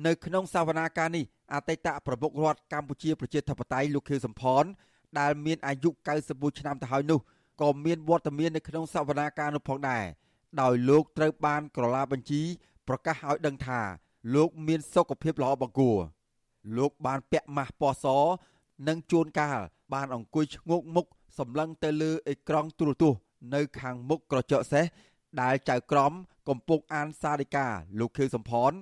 [0.06, 1.24] នៅក្នុងសវនាការនេះ
[1.54, 4.64] អតីតប្រមុខរដ្ឋកម្ពុជាប្រជាធិបតេយ្យលោកខៀវសំផន
[5.20, 5.90] ដែលមានអាយុ
[6.24, 7.20] 91ឆ្នាំទៅហើយនោះ
[7.62, 10.04] ក៏មានវត្តមាននៅក្នុងសវនាការនោះផងដែរ
[10.60, 12.42] ដោយលោកត្រូវបានក្រឡាបញ្ជី
[12.88, 13.80] ប្រកាសឲ្យដឹងថា
[14.34, 15.98] លោកមានសុខភាពល្អបង្គួរ
[16.76, 18.06] លោកបានពាក់ម៉ាស់ពណ៌ស
[18.88, 19.58] និងជួនកាល
[19.92, 21.06] បានអង្គុយឈ្ងោកមុខ
[21.38, 23.20] សម្លឹងទៅលើអេក្រង់ទូរទស្សន៍
[23.54, 24.84] នៅខាងមុខក្រចកសេះ
[25.40, 26.12] ដែលចៅក្រម
[26.48, 27.66] កំពុងអានសារិកា
[27.98, 28.72] លោកខៀវសំផន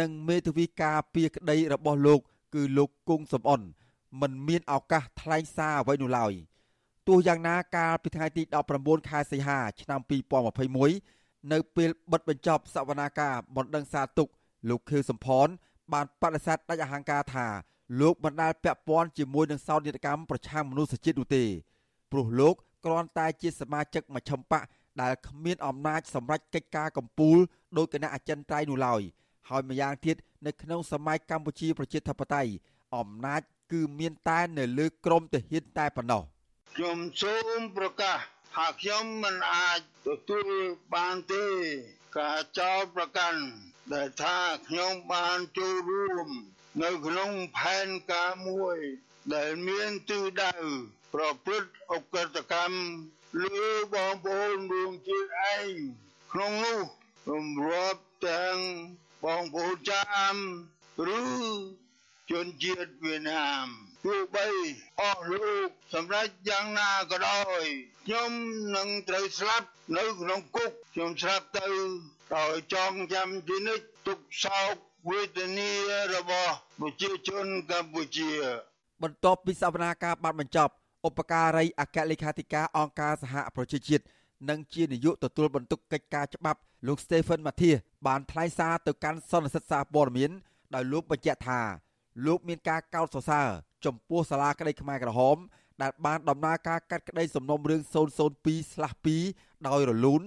[0.00, 2.20] និងមេធាវីការពីក្តីរបស់លោក
[2.54, 3.60] គឺលោកគង់សំអន
[4.20, 6.32] មិនមានឱកាសថ្លែងសារអ្វីនោះឡើយ
[7.08, 8.42] ទោះយ៉ាងណាកាលពីថ្ងៃទី
[8.76, 10.00] 19ខែសីហាឆ្នាំ
[10.76, 14.28] 2021នៅពេលបិទបញ្ចប់សវនាការបណ្ដឹងសារទុក
[14.68, 15.48] លោកខៀវសំផន
[15.92, 17.46] បានបដិសេធដាច់អហង្ការថា
[18.00, 21.44] លោកមិនដែលពាក់ព័ន្ធជាមួយនឹងសោកនាដកម្មប្រឆាំងមនុស្សជាតិនោះទេ
[22.12, 24.62] ព្រោះលោកគ្រាន់តែជាសមាជិកមជ្ឈិមបក
[25.00, 27.38] ដែលគ្មានអំណាចសម្រេចកិច្ចការកម្ពុជា
[27.76, 29.00] ដោយគណៈអចិន្ត្រៃយ៍នោះឡើយ
[29.48, 30.16] ហើយម្យ៉ាងទៀត
[30.46, 32.50] នៅក្នុងសម័យកម្ពុជាប្រជាធិបតេយ្យ
[32.96, 33.40] អំណាច
[33.72, 36.22] គឺមានតែនៅលើក្រមទាហានតែប៉ុណ្ណោះ
[36.74, 38.18] ខ្ញុំសូមប្រកាស
[38.54, 40.46] ថាខ្ញុំមិនអាចទទួល
[40.94, 41.44] បានទេ
[42.18, 43.40] ការចោទប្រកាន់
[43.94, 46.28] ដែលថាខ្ញុំបានចូលរួម
[46.82, 48.78] នៅក្នុងផែនការមួយ
[49.34, 50.54] ដែលមានទិសដៅ
[51.14, 52.80] ប្រព្រឹត្តអកតកម្ម
[53.44, 55.70] លើបងប្អូនរួមជាតិឯង
[56.32, 56.80] ក្នុងនោះ
[57.32, 58.58] រំរាប់ទាំង
[59.24, 60.34] បងប្អូនចាម
[61.18, 61.22] ឬ
[62.30, 63.66] ជនជាតិវៀតណាម
[64.04, 64.48] ទោះបី
[65.00, 67.62] អស់លោកសម្រាប់យ៉ាងណាក៏ដោយ
[68.04, 68.30] ខ្ញុំ
[68.76, 71.68] នឹងត្រូវស្លាប់នៅក្នុងគុកខ្ញុំស្លាប់ទៅ
[72.34, 74.74] ដោយចងចាំជានិច្ចទុកសោក
[75.08, 75.70] វេទនា
[76.14, 78.30] របស់ប្រជាជនកម្ពុជា
[79.02, 80.72] បន្ទាប់ពីសវនាការបានបញ្ចប់
[81.08, 84.04] ឧបការីអគ្គលេខាធិការអង្គការសហប្រជាជាតិ
[84.50, 90.30] និងជានាយកទទួលបន្ទុកកិច្ចការច្បាប់លោក Stephen Mathias បានថ្លែងសារទៅកាន់សន្និសីទសារព័ត៌មាន
[90.74, 91.60] ដោយលោកបញ្ជាក់ថា
[92.26, 93.48] លោកមានការកោតសរសើរ
[93.84, 95.36] ចំពោះសាលាក្តីខ្មែរក្រហម
[95.82, 97.80] ដែលបានដំណើរការកាត់ក្តីសំណុំរឿង
[98.94, 100.22] 002/2ដោយរលូន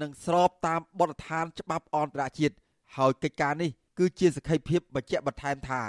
[0.00, 2.54] និងស្របតាមបទដ្ឋានច្បាប់អន្តរជាតិ
[2.96, 5.82] ហើយកិច្ចការនេះគឺជាសក្ខីភាពបញ្ជាក់បន្ថែមថា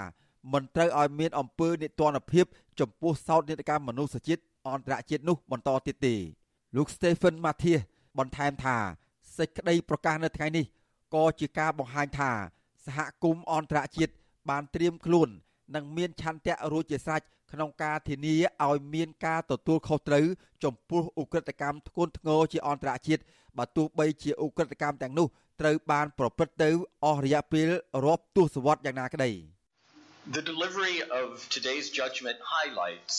[0.52, 2.44] មិនត្រូវឲ្យមានអំពើនិទានភាព
[2.80, 6.14] ចំពោះសោតនេតកម្មមនុស្សជាតិអន្តរជាតិនោះបន្តទៀតទេ
[6.76, 7.82] លោក Stephen Mathias
[8.18, 8.76] បន្ថែមថា
[9.36, 10.64] សេចក្តីប្រកាសនៅថ្ងៃនេះ
[11.14, 12.30] ក៏ជាការបង្ហាញថា
[12.86, 14.12] សហគមន៍អន្តរជាតិ
[14.48, 15.28] បានត្រៀមខ្លួន
[15.74, 20.26] និងមានឆន្ទៈរួចជាស្រេច ក្នុងការធានាឲ្យមានការទទួលខុសត្រូវ
[20.64, 23.22] ចំពោះឧក្រិដ្ឋកម្មធ្ងន់ធ្ងរជាអន្តរជាតិ
[23.58, 25.26] បើទោះបីជាឧក្រិដ្ឋកម្មទាំងនោះ
[25.60, 26.70] ត្រូវបានប្រព្រឹត្តទៅ
[27.04, 27.68] អស់រយៈពេល
[28.04, 29.30] រាប់ទសវត្សរ៍យ៉ាងណាក្តី
[30.36, 31.26] The delivery of
[31.56, 33.16] today's judgment highlights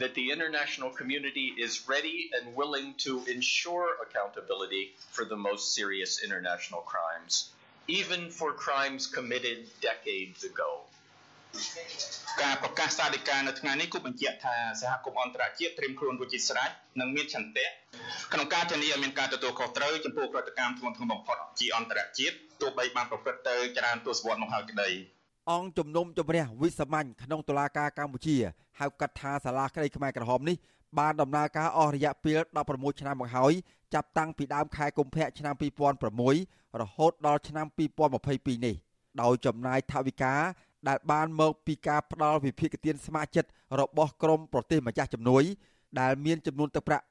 [0.00, 6.12] that the international community is ready and willing to ensure accountability for the most serious
[6.26, 7.32] international crimes,
[7.86, 10.70] even for crimes committed decades ago.
[12.42, 17.68] ការប្រកាសសាលិកានៅថ្ងៃនេះគូបញ្ជាក់ថាសហគមន៍អន្តរជាតិត្រៀមខ្លួនរួចជាស្រេចនិងមានឆន្ទៈ
[18.32, 24.90] ក្នុងការធានាឲ្យមានការទទួលខុសត្រូវចំពោះប្រតិកម្មធ្ងន់ធ្ងរបំផុតជាអន្តរជាតិទោះបីបានប្រព្រឹត្តទៅច្រើនទសវត្សរ៍មកហើយក្តី
[25.50, 28.36] អង្គជំនុំជម្រះវិសាមញ្ញក្នុងតុលាការកម្ពុជា
[28.80, 30.56] ហៅកាត់ថាសាលាក្តីខ្មែរក្រហមនេះ
[30.98, 33.52] បានដំណើរការអស់រយៈពេល16ឆ្នាំមកហើយ
[33.94, 35.54] ចាប់តាំងពីដើមខែកុម្ភៈឆ្នាំ
[36.18, 37.66] 2006រហូតដល់ឆ្នាំ
[38.16, 38.76] 2022នេះ
[39.22, 40.34] ដោយចំណាយថវិកា
[40.88, 45.42] ដែលបានមកពីការផ្ដល់វិភាគទានស្ម័គ្រចិត្តរបស់ក្រមប្រទេសម្ចាស់ជំនួយ
[46.00, 47.04] ដែលមានចំនួនទឹកប្រាក់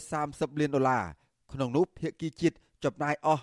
[0.00, 1.04] 330លានដុល្លារ
[1.52, 3.42] ក្នុងនោះភាគីជាតិចំណាយអស់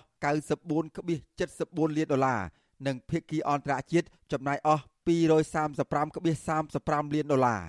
[0.88, 2.40] 94.74លានដុល្លារ
[2.86, 7.62] និងភាគីអន្តរជាតិចំណាយអស់235.35លានដុល្លារ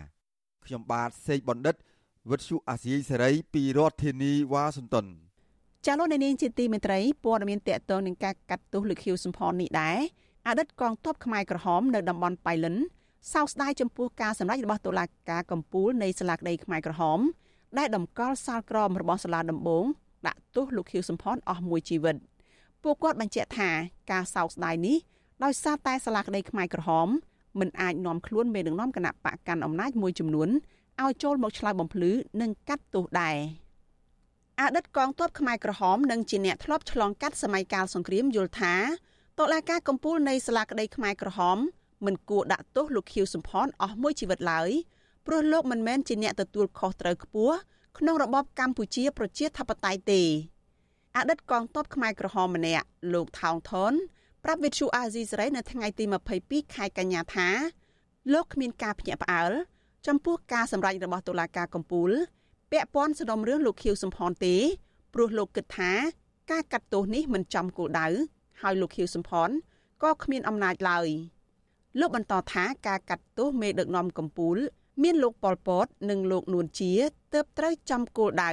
[0.66, 1.76] ខ្ញុំបាទសេកបណ្ឌិត
[2.30, 5.06] វិទ្យុអាស៊ីសេរីពីរដ្ឋធានីវ៉ាស៊ីនតោន
[5.86, 10.00] ចាលោកនាងជាទីមេត្រីព័ត៌មានតកតងនឹងការកាត់ទោសលោកខៀវសំផននេះដែរ
[10.50, 12.76] អតីតកងទ័ពខ្មែរក្រហមនៅតំបន់ប៉ៃលិន
[13.34, 17.20] សោកស្ដាយចំពោះការសម្ដែងរបស់តុលាការកំពូលនៃសាលាក្តីខ្មែរក្រហម
[17.78, 19.86] ដែលតម្កល់សាលក្រមរបស់សាលាដំបង
[20.28, 22.16] ដាក់ទោសលោកខៀវសំផនអស់មួយជីវិត
[22.84, 23.70] ពួកគាត់បញ្ជាក់ថា
[24.12, 24.98] ការសោកស្ដាយនេះ
[25.44, 27.08] ដោយសារតែសាលាក្តីខ្មែរក្រហម
[27.60, 30.50] មិនអាចនាំខ្លួនមេដឹកនាំគណៈបកកាន់អំណាចមួយចំនួន
[31.02, 33.38] ឲ្យចូលមកឆ្លើយបំភ្លឺនិងកាត់ទោសដែរ
[34.60, 38.76] អតីតកងទ័ពខ្មែរក្រហមនិងជាអ្នកធ្លាប់ឆ្លងកាត់សម័យកាលសង្គ្រាមយល់ថា
[39.40, 41.58] តុលាការកំពូលនៃសាលាក្តីខ្មែរក្រហម
[42.06, 44.70] មិនគួរដាក់ទោសលោកខៀវសំផនអស់មួយជីវិតឡើយ
[45.26, 47.56] ព្រោះលោកមិនមែនជាអ្នកទទួលខុសត្រូវខ្ពស់
[47.98, 50.22] ក្នុងរបបកម្ពុជាប្រជាធិបតេយ្យទេ
[51.18, 53.94] អតីតកងទ័ពខ្មែរក្រហមម្នាក់លោកថោងថន
[54.44, 56.06] ប្រាប់វិទ្យុអាស៊ីសេរីនៅថ្ងៃទី
[56.40, 57.50] 22ខែកញ្ញាថា
[58.34, 59.52] លោកគ្មានការភ្ញាក់ផ្អើល
[60.08, 62.12] ចំពោះការសម្រេចរបស់តុលាការកំពូល
[62.72, 64.56] ពាក់ព័ន្ធសំណុំរឿងលោកខៀវសំផនទេ
[65.14, 65.92] ព្រោះលោកគិតថា
[66.52, 69.50] ការកាត់ទោសនេះមិនចំគោលដៅ ហើយលោកខៀវសំផន
[70.04, 71.08] ក៏គ្មានអំណាចឡើយ
[72.00, 74.60] លោកបន្តថាការកាត់ទោសមេដឹកនាំកម្ពុជា
[75.04, 76.94] មានលោកប៉ុលពត និងលោកនួនជា
[77.34, 78.52] ទើបត្រូវចំគោលដៅ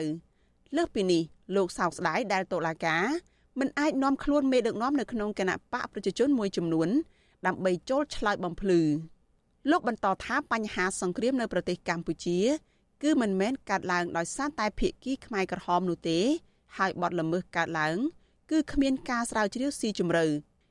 [0.77, 1.23] លើសពីនេះ
[1.57, 3.05] លោកសោកស្ដាយដែលតុលាការ
[3.61, 6.89] មិនអាចនាំខ្លួនមេដឹកនាំនៅក្នុងគណៈបកប្រជាជនមួយចំនួន
[7.47, 8.81] ដើម្បីចូលឆ្លើយបំភ្លឺ
[9.71, 12.39] លោកបន្តថាបញ្ហាសង្គ្រាមនៅប្រទេសកម្ពុជា
[13.03, 16.19] គឺមិនមែនកើតឡើងដោយសារតែភៀកគីខ្មែរក្រហមនោះទេ
[16.77, 17.97] ហើយបទល្មើសកើតឡើង
[18.51, 20.25] គឺគ្មានការស្រាវជ្រាវស៊ីជម្រៅ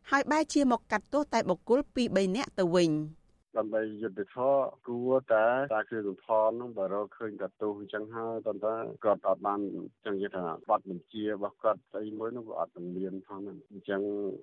[0.10, 2.92] ហើយបែរជាមកកាត់ទោសតែបុគ្គល2 3នាក់ទៅវិញ។
[3.58, 4.54] ដើម្បីយុទ្ធធរ
[4.88, 9.60] គួរតែតាគឺសំផនហ្នឹងបើរកឃើញកាទូអញ្ចឹងហើយប៉ុន្តែគាត់អត់បាន
[10.06, 14.02] ចឹងនិយាយថាបាត់បញ្ជារបស់គាត់ស្អីមួយនោះវាអត់មានផងហ្នឹងអញ្ចឹង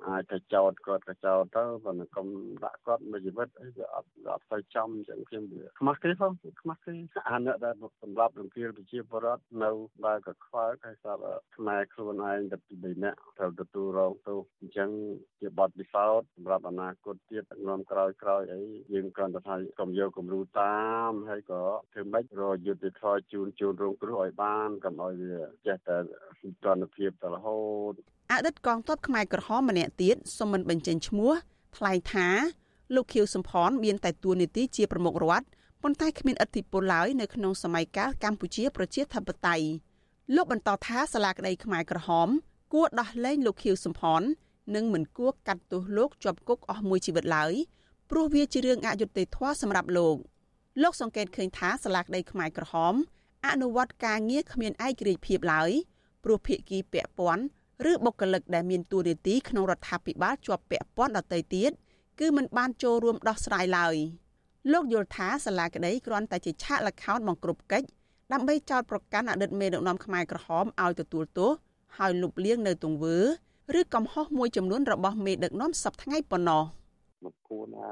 [0.09, 2.27] អាចតែចោតគាត់ក៏ចោតទៅប៉ុន្តែកុំ
[2.65, 6.95] ដាក់គាត់មួយជីវិតអីវាអត់អត់ទៅចំអញ្ចឹងខ្ញុំវាខ្មាស់គេផងខ្មាស់គេ
[7.29, 9.71] អាអ្នកដែលសម្រាប់រំភាលប្រជាពលរដ្ឋនៅ
[10.05, 11.23] បើក៏ខ្វល់ហើយស្រាប់
[11.57, 14.91] ខ្មែរខ្លួនឯងតែពី3នាក់ត្រូវទទួលរងទោសអញ្ចឹង
[15.41, 18.61] ជាបទពិសោធន៍សម្រាប់អនាគតទៀតនាំក្រោយក្រោយអី
[18.93, 21.63] យើងយើងគ្រាន់តែថាកុំយកគំរូតាមហើយក៏
[21.93, 25.37] ធ្វើម៉េចរកយុទ្ធធម៌ជូនជូនរងគ្រោះឲ្យបានកុំឲ្យវា
[25.67, 25.97] ចេះតែ
[26.41, 26.43] ស
[26.75, 27.61] ន្តិភាពទៅរហូ
[27.91, 27.93] ត
[28.33, 31.33] អតីតកងទ័ពខ្មែរក្រហមម្នាក់ទៀតសូមមិនបញ្ចេញឈ្មោះ
[31.77, 32.29] ថ្លែងថា
[32.95, 35.47] លោកខៀវសំផនមានតែតួនាទីជាប្រមុខរដ្ឋ
[35.83, 39.67] ប៉ុន្តែគ្មានឥទ្ធិពលឡើយនៅក្នុងសម័យកាលកម្ពុជាប្រជាធិបតេយ្យ
[40.35, 42.29] លោកបន្តថាសាលាក្តីខ្មែរក្រហម
[42.73, 44.23] គួរដោះលែងលោកខៀវសំផន
[44.75, 47.53] និងមិនគួរកាត់ទោសលោកជាប់គុកអស់មួយជីវិតឡើយ
[48.15, 50.17] ព្រោះវាជារឿងអយុត្តិធម៌សម្រាប់លោក
[50.83, 52.95] លោកសង្កេតឃើញថាសាលាក្តីខ្មែរក្រហម
[53.49, 55.71] អនុវត្តការងារគ្មានឯករាជ្យភាពឡើយ
[56.25, 57.45] ព្រោះភាគីពាក់ព័ន្ធ
[57.91, 61.71] ឬបុគ្គលិកដែលមានតួនាទីក្នុងរដ្ឋាភិបាលជាប់ពាក់ព័ន្ធដទៃទៀត
[62.21, 63.97] គឺមិនបានចូលរួមដោះស្រាយឡើយ
[64.73, 67.87] លោកយល់ថាសាលាក្តីគ្រាន់តែជាឆាកល្ខោនបង្ក្រប់កិច្ច
[68.33, 71.51] ដើម្បីចោទប្រកាន់អតីតមេដឹកនាំខ្មែរក្រហមឲ្យទទួលទោស
[71.97, 73.19] ហើយលុបលាងនៅទង្វើ
[73.79, 76.65] ឬកំហុសមួយចំនួនរបស់មេដឹកនាំសពថ្ងៃប៉ុណ្ណោះ។
[77.25, 77.91] មិន គួរណា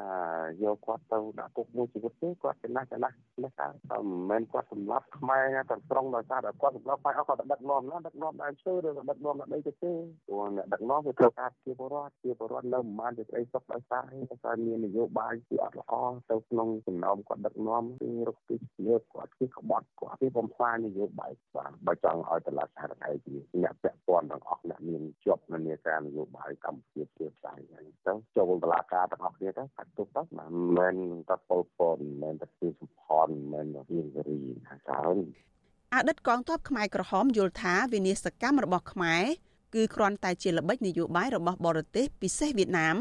[0.62, 9.92] យកគាត់ទៅដាក់គុកមួយជីវិតទេគាត់ចំណាស់ចំណាស់នេះថាមិនមែនគាត់សម្លាប់ខ្មែរតែត្រង់ដោយសារតែគាត់សម្លាប់ខ្មែរអស់គាត់ទៅដឹកនាំណាដឹកនាំដើមឈើឬក៏ដឹកនាំដល់ដីទៅទេ
[10.26, 15.92] ព្រោះអ្នកដឹកនាំវាត្រូវការជាពលរដ្ឋជាពលរដ្ឋនៅមិនបានជាស្អីសុខដោយសារតែសារមាននយោបាយជាអត់ល្អ
[16.30, 30.94] ទៅក្នុងចំណោមគាត់ដឹកនាំគឺរកទីលើគាត់គឺក្បត់គាត់គឺបំផ្លាញនយោបាយបាទបើចង់ឲ្យតឡាសារឯជាអ្នកពាក់ព័ន្ធទាំងអស់អ្នកមានជាប់នានាការនយោបាយកម្ពុជាជាផ្សាយហ្នឹងទៅចូលតឡាការទាំងអស់គ្នាទៅកាត់ទុកទៅមិនមែន
[31.30, 35.18] តែពលពតមិនមែនតែពីសុផនមិនមែនរៀងរីថាច្រើន
[35.94, 39.22] អតីតកងទ័ពខ្មែរក្រហមយល់ថាវិនាសកម្មរបស់ខ្មែរ
[39.74, 42.96] គឺគ្រាន់តែជាល្បិចនយោបាយរបស់បរទេសពិសេសវៀតណាម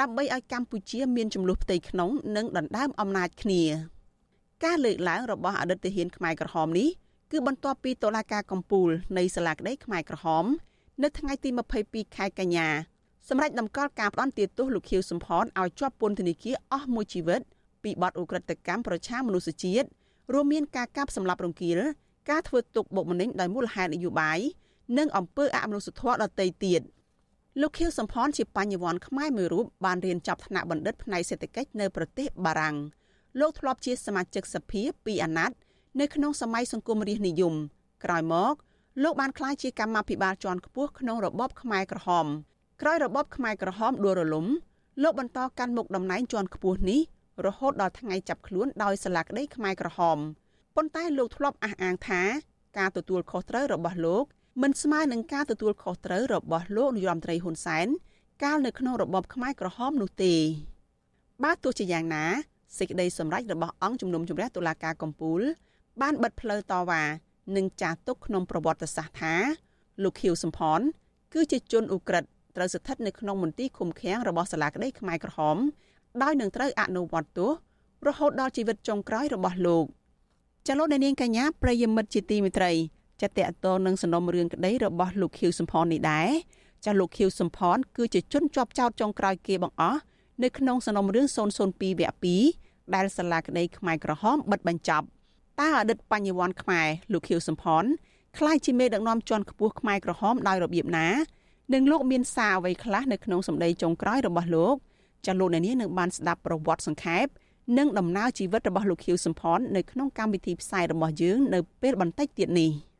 [0.00, 3.62] ដើម្បីឲ្យកម្ពុជាមានចំនួនផ្ទៃក្នុងនិងដណ្ដើមអំណាចគ្នា
[4.64, 6.88] ការលើកឡើងរបស់អតីតទាហានខ្មែរក្រហមនេះ
[7.30, 10.44] គឺបន្ទាប់ពីតុលាការកំពូលនៃសាលាក្តីខ្មែរក្រហម
[11.02, 11.50] នៅថ្ងៃទី
[11.82, 12.68] 22ខែកញ្ញា
[13.28, 17.40] សម្រាប់ដំកល់ការផ្ដន់ទោសលោកខៀវសំផនឲ្យជាប់ពន្ធនាគារអស់មួយជីវិត
[17.82, 19.86] ពីបទឧក្រិដ្ឋកម្មប្រឆាំងមនុស្សជាតិ
[20.32, 21.80] រួមមានការកាប់សម្លាប់រង្គាល
[22.30, 24.38] ការធ្វើទុកបុកម្នេញដោយមូលហេតុនយោបាយ
[24.98, 26.80] និងអំពើអមនុស្សធម៌ដទៃទៀត
[27.60, 32.76] លោកខៀវសំផនជាបញ្ញវន្តខ្មែរមួយរូបបានរៀនចប់ថ្នាក់បណ្ឌិតផ្នែកសេដ្ឋកិច្ចនៅប្រទេសបារាំង
[33.40, 35.56] លោកធ្លាប់ជាសមាជិកសភាពីអាណត្តិ
[36.00, 37.54] នៅក្នុងសម័យសង្គមរាស្ត្រនិយម
[38.04, 38.54] ក្រោយមក
[39.02, 42.26] លោកបានក្លាយជាកម្មាភិបាលជាន់ខ្ពស់ក្នុងរបបខ្មែរក្រហម
[42.82, 44.46] ក្រោយរបបខ្មែរក្រហមដួលរលំ
[45.02, 47.00] លោកបន្តកាន់មុខតំណែងជាន់ខ្ពស់នេះ
[47.46, 50.18] រហូតដល់ថ្ងៃចាប់ខ្លួនដោយសាលាក្តីខ្មែរក្រហម
[50.76, 52.22] ប៉ុន្តែលោកធ្លាប់អះអាងថា
[52.78, 54.24] ការទទួលខុសត្រូវរបស់លោក
[54.62, 57.86] មិនស្មើនឹងការទទួលខុសត្រូវរបស់លោកនាយរដ្ឋមន្ត្រីហ៊ុនសែន
[58.42, 60.34] កាលនៅក្នុងរបបខ្មែរក្រហមនោះទេ
[61.44, 62.24] បើទោះជាយ៉ាងណា
[62.78, 65.40] សេចក្តីសម្រេចរបស់អង្គជំនុំជម្រះតុលាការកំពូល
[66.00, 67.02] បានបិទផ្លូវតវ៉ា
[67.56, 69.34] និងចាត់ទុកក្នុងប្រវត្តិសាស្ត្រថា
[70.02, 70.80] លោកខៀវសំផន
[71.34, 75.56] គឺជាជនឧក្រិដ្ឋ ត្រូវស្ថិតនៅក្នុងមន្ទីរឃុំឃាំងរបស់សាលាក្តីខ្មែរក្រហម
[76.22, 77.52] ដោយនឹងត្រូវអនុវត្តទោស
[78.06, 79.84] រហូតដល់ជីវិតចុងក្រោយរបស់លោក
[80.66, 82.72] ចលនានាងកញ្ញាប្រិយមិត្តជាទីមេត្រី
[83.20, 86.28] ចាតតតនឹងសំណុំរឿងក្តីរបស់លោកខៀវសំផននេះដែរ
[86.84, 90.00] ចាលោកខៀវសំផនគឺជាជនជាប់ចោតចុងក្រោយគេបង្អស់
[90.42, 95.06] នៅក្នុងសំណុំរឿង002វគ្គ2ដែលសាលាក្តីខ្មែរក្រហមបិទបញ្ចប់
[95.60, 97.84] តើអតីតបញ្ញវន្តខ្មែរលោកខៀវសំផន
[98.38, 101.08] ខ្លាយជាមេដឹកនាំជាន់ខ្ពស់ខ្មែរក្រហមដោយរបៀបណា
[101.74, 104.76] និងលោកមានសារអ្វីខ្លះនៅក្នុងសម្ដីចុងក្រោយរបស់លោក
[105.26, 107.26] ចាលោកអ្នកនាងនឹងបានស្ដាប់ប្រវត្តិសង្ខេប
[107.78, 112.70] និងដំណើរជីវិតរបស់លោកខៀវសំផននៅក្នុងកម្មវិធីផ្សាយរបស់យើងនៅពេលបន្តិចទៀតនេះ។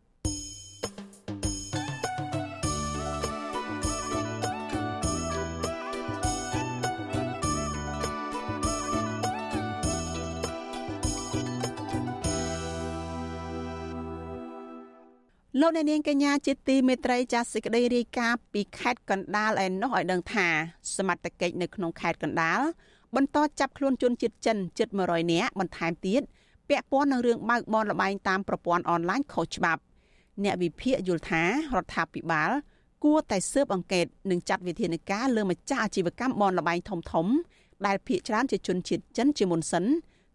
[15.61, 20.47] លោកអ្នកនាងកញ្ញាជាទីមេត្រីចាសសេចក្តីរាយការណ៍ពីខេត្តកណ្ដាលឯណោះឲ្យដឹងថា
[20.97, 22.61] សមត្ថកិច្ចនៅក្នុងខេត្តកណ្ដាល
[23.17, 26.23] បន្តចាប់ខ្លួនជនជាតិចិនជិត100នាក់បន្ថែមទៀត
[26.69, 29.83] ពាក់ព័ន្ធនឹងរឿងបើកបនលបែងតាមប្រព័ន្ធអនឡាញខុសច្បាប់
[30.45, 31.43] អ្នកវិភាគយល់ថា
[31.75, 32.51] រដ្ឋាភិបាល
[33.05, 37.27] គួរតែស៊ើបអង្កេតនិងចាត់វិធានការលើម្ចាស់អាជីវកម្មបនលបែងធំធំ
[37.87, 39.85] ដែលភ ieck ច្រើនជាជនជាតិចិនជាមុនសិន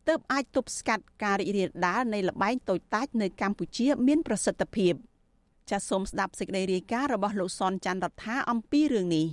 [0.07, 4.95] ទើបអាចទប់ស្កាត់ការរីករាលដាលនៃលបែងតូចតាចនៅកម្ពុជាមានប្រសិទ្ធភាព។
[5.71, 9.25] ចាសសូមស្ដាប់សេចក្តីរាយការណ៍របស់លោកសនច័ន្ទរដ្ឋាអំពីរឿងនេះ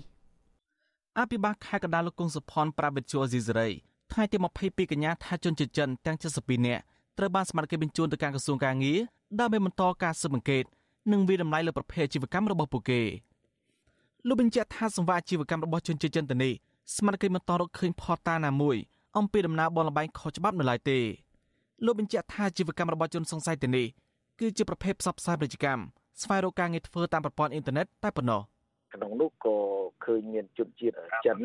[1.19, 3.69] អភិបាលខេត្តកណ្ដាលលោកគង់សុផនប្រាប់វិទ្យុស៊ីសេរី
[4.13, 6.83] ថ្ងៃទី22កញ្ញាថាជនជាតិចិនទាំង72នាក់
[7.19, 8.99] ត្រូវបានសមត្ថកិច្ចបញ្ជូនទៅកាន់ក្រសួងការងារ
[9.41, 10.65] ដើម្បីបន្តការស៊ើបអង្កេត
[11.13, 13.01] និងវិដំណ័យលើប្រភេទអាជីវកម្មរបស់ពួកគេ
[14.27, 16.53] លោកបញ្ជាក់ថាសង្វារអាជីវកម្មរបស់ជនជាតិចិនទៅនេះ
[16.97, 18.77] សមត្ថកិច្ចមិនតរកឃើញផតតាណាមួយ
[19.19, 20.99] អំពីដំណើរបនលបែងខុសច្បាប់នៅឡើយទេ
[21.85, 23.87] លោកបញ្ជាក់ថាអាជីវកម្មរបស់ជនសង្ស័យទៅនេះ
[24.39, 25.83] គឺជាប្រភេទផ្សព្វផ្សាយពាណិជ្ជកម្ម
[26.23, 28.41] ស្វែងរកការងារធ្វើតាមប្រព័ន្ធអ៊ីនធឺណិតតែប៉ុណ្ណោះ
[28.95, 29.57] ក្នុងនោះក៏
[30.05, 30.95] ឃើញមានជនជាតិ
[31.27, 31.37] ចិន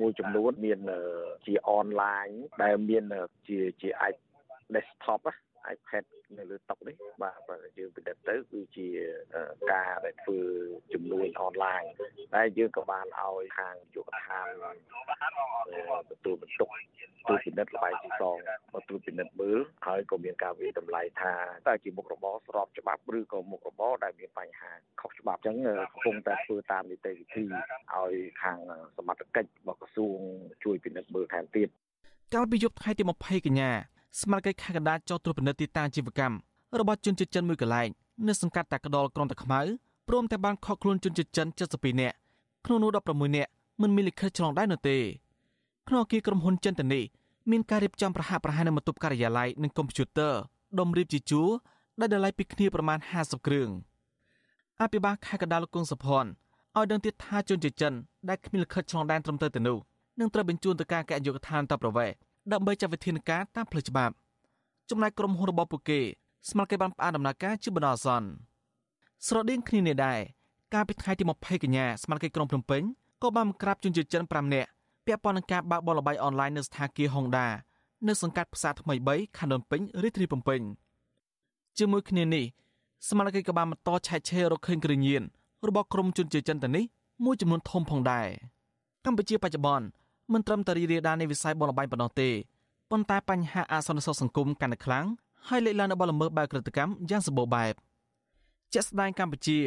[0.00, 0.78] មួយចំនួនមាន
[1.46, 2.28] ជាអនឡាញ
[2.62, 3.04] ដែលមាន
[3.48, 4.14] ជាជាអាច
[4.74, 5.22] desktop
[5.74, 6.04] iPad
[6.38, 8.88] នៅលើតុនេះបាទបើយើងពិនិត្យទៅគឺជា
[9.72, 10.40] ការដែលធ្វើ
[10.94, 11.82] ជំនួយអនឡាញ
[12.34, 14.46] តែយើងក៏បានឲ្យខាងយុវដ្ឋាន
[16.10, 16.68] ទទួលបន្ទុក
[17.28, 18.36] ទូពិនិត្យល្បែងទីសង
[18.74, 21.34] មកទូពិនិត្យមើលហើយក៏មានការវិតម្លៃថា
[21.68, 25.56] តើជាមុខរបរស្របច្បាប់ឬក៏មុខរបរដែលមានបញ្ហាខុសច្បាប់អញ្ចឹង
[25.92, 27.44] កំពុងតែធ្វើតាមនីតិវិធី
[27.94, 28.58] ឲ្យខាង
[28.96, 30.18] សមត្ថកិច្ចរបស់ក្រសួង
[30.64, 31.68] ជួយពិនិត្យមើលថែមទៀត
[32.34, 33.70] កាលពីយប់ថ្ងៃទី20កញ្ញា
[34.18, 36.36] ស្មារតីខេត្តកណ្ដាលចោទត្រួតពិនិត្យទីតាំងជីវកម្ម
[36.80, 37.88] របស់ជនជាតិចិនមួយកន្លែង
[38.28, 39.60] នៅសង្កាត់តាក្ដលក្រុងតាខ្មៅ
[40.08, 42.16] ព្រមទាំងបានខកខ្លួនជនជាតិចិន72នាក់
[42.66, 43.50] ក្នុងនោះ16នាក់
[43.82, 44.98] មិនមានលិខិតឆ្លងដែននោះទេ
[45.88, 47.00] ក្នុងអគារក្រុមហ៊ុនចិនតនី
[47.50, 50.34] មានការរៀបចំប្រហាក់ប្រហែលនៅបន្ទប់ការិយាល័យនិងកុំព្យូទ័រ
[50.78, 51.48] ដុំរៀបជាជួរ
[52.00, 53.68] ដែលតម្លៃពីគ្នាប្រមាណ50គ្រឿង
[54.80, 56.30] អភិបាលខេត្តកណ្ដាលលោកគង់សុភ័ណ្ឌ
[56.76, 57.94] ឲ្យដឹងទៀតថាជនជាតិចិន
[58.28, 59.78] ដែលគ្មានលិខិតឆ្លងដែនត្រឹមត្រូវទៅនោះ
[60.20, 62.10] នឹងត្រូវបញ្ជូនទៅការកែយុគឋានតប្រវេស
[62.52, 64.14] ដើម្បីចាត់វិធានការតាមផ្លូវច្បាប់
[64.90, 66.00] ចំណែកក្រុមហ៊ុនរបស់ពួកគេ
[66.48, 68.28] ស្មារតីបានផ្អាកដំណើរការជាបណ្ដោះអាសន្ន
[69.26, 70.20] ស្រដៀងគ្នានេះដែរ
[70.74, 72.82] កាលពីថ្ងៃទី20កញ្ញាស្មារតីក្រុងភ្នំពេញ
[73.22, 74.68] ក៏បានបង្ក្រាបជនជាតិចិន5នាក់
[75.06, 77.46] ពាក់ព័ន្ធនឹងការបើកបរល្បែងអនឡាញនៅស្ថានភាព Honda
[78.08, 80.60] នៅសង្កាត់ផ្សារថ្មី3ខណ្ឌដូនពេញរាជធានីភ្នំពេញ
[81.78, 82.44] ជាមួយគ្នានេះ
[83.08, 85.22] សមាជិកក៏បានបន្តឆែកឆេររកឃើញគ្រឿងញៀន
[85.68, 86.84] របស់ក្រុមជនជាតិចិនទៅនេះ
[87.24, 88.28] មួយចំនួនធំផងដែរ
[89.04, 89.86] កម្ពុជាបច្ចុប្បន្ន
[90.32, 92.30] មិនត្រឹមតែរីករាលដាលនៃវិស័យបនលបែងប៉ុណ្ណោះទេ
[92.90, 95.06] ប៉ុន្តែបញ្ហាអសន្តិសុខសង្គមកាន់តែខ្លាំង
[95.48, 97.74] ហើយលេចឡើងនៅបលល្មើសបែបក្រតកម្មយ៉ាងសម្បូរបែប
[98.72, 99.58] ជាក់ស្ដែងកម្ពុជា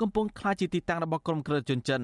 [0.00, 2.02] កំពុងក្លាយជាទីតាំងរបស់ក្រុមក្រិតជនចិន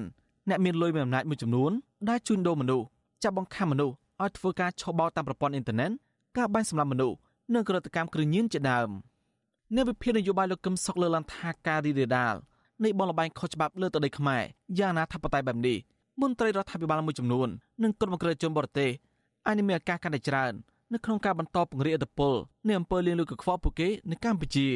[0.49, 1.71] អ្នកមានលុយមានអំណាចមួយចំនួន
[2.09, 2.85] ដែលជួញដូរមនុស្ស
[3.23, 5.91] ចាប់បង្ខំមនុស្សឲ្យធ្វើការឆបោកតាមប្រព័ន្ធអ៊ីនធឺណិត
[6.37, 7.17] ការបាញ់សម្លាប់មនុស្ស
[7.53, 8.89] និងក្រតកម្មគ្រឿងញៀនជាដើម
[9.75, 12.35] នៅវិភាគនយោបាយលោកកឹមសុខលើកឡើងថាការរីករាលដាល
[12.83, 14.43] នៃបនលបែងខុសច្បាប់លើទឹកដីខ្មែរ
[14.79, 15.77] យ៉ាងអនាធបត័យបែបនេះ
[16.21, 17.47] មន្ត្រីរដ្ឋាភិបាលមួយចំនួន
[17.83, 18.89] និងក្រុមអក្រិតជនបរទេស
[19.45, 20.53] អាចនឹងមានឱកាសកាន់តែច្រើន
[20.93, 22.33] នៅក្នុងការបន្តពង្រីកឥទ្ធិពល
[22.67, 24.67] នៃអំពើលាងលុយកខ្វក់ពួកគេនៅកម្ពុជា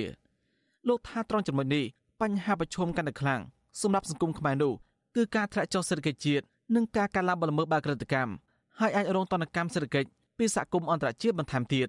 [0.88, 1.86] លោកថាត្រង់ចំណុចនេះ
[2.22, 3.42] បញ្ហាប្រឈមកាន់តែខ្លាំង
[3.82, 4.74] សម្រាប់សង្គមខ្មែរនោះ
[5.16, 8.34] គឺការធ្លាក់ចុះសេដ្ឋកិច្ចជាតិនិងការកាត់ឡើងបលល្មើសបែបក្រតកម្ម
[8.80, 11.88] ហើយអាចរងទណ្ឌកម្មសេដ្ឋកិច្ចពីសហគមន៍អន្តរជាតិបន្ថែមទៀត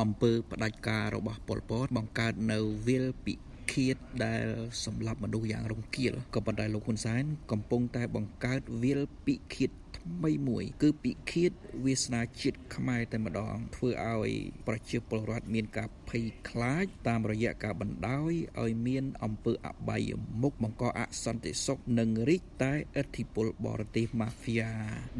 [0.00, 3.34] អំពើផ្ដាច់ការរបស់ប៉ុលពតបង្កើតនៅវិលពិ
[3.72, 4.46] ឃាតដែល
[4.84, 11.52] សម្លាប់មនុស្សយ៉ាងរង្គាលក៏ប៉ុន្តែលោកហ៊ុនសែនកំពុងតែបង្កើតវិលពិឃាតថ្មីមួយ គឺពិឃាត
[11.84, 14.30] វាសនាជាតិខ្មែរតែម្ដង ធ្វើឲ្យ
[14.66, 20.10] ប្រជាពលរដ្ឋមានការភ័យខ្លាច តាមរយៈការបណ្ដោយឲ្យមានអំពើអបាយ
[20.42, 24.58] មុខបង្កអសន្តិសុខនិងរីកតែឥទ្ធិពលបរទេសម៉ាហ្វៀ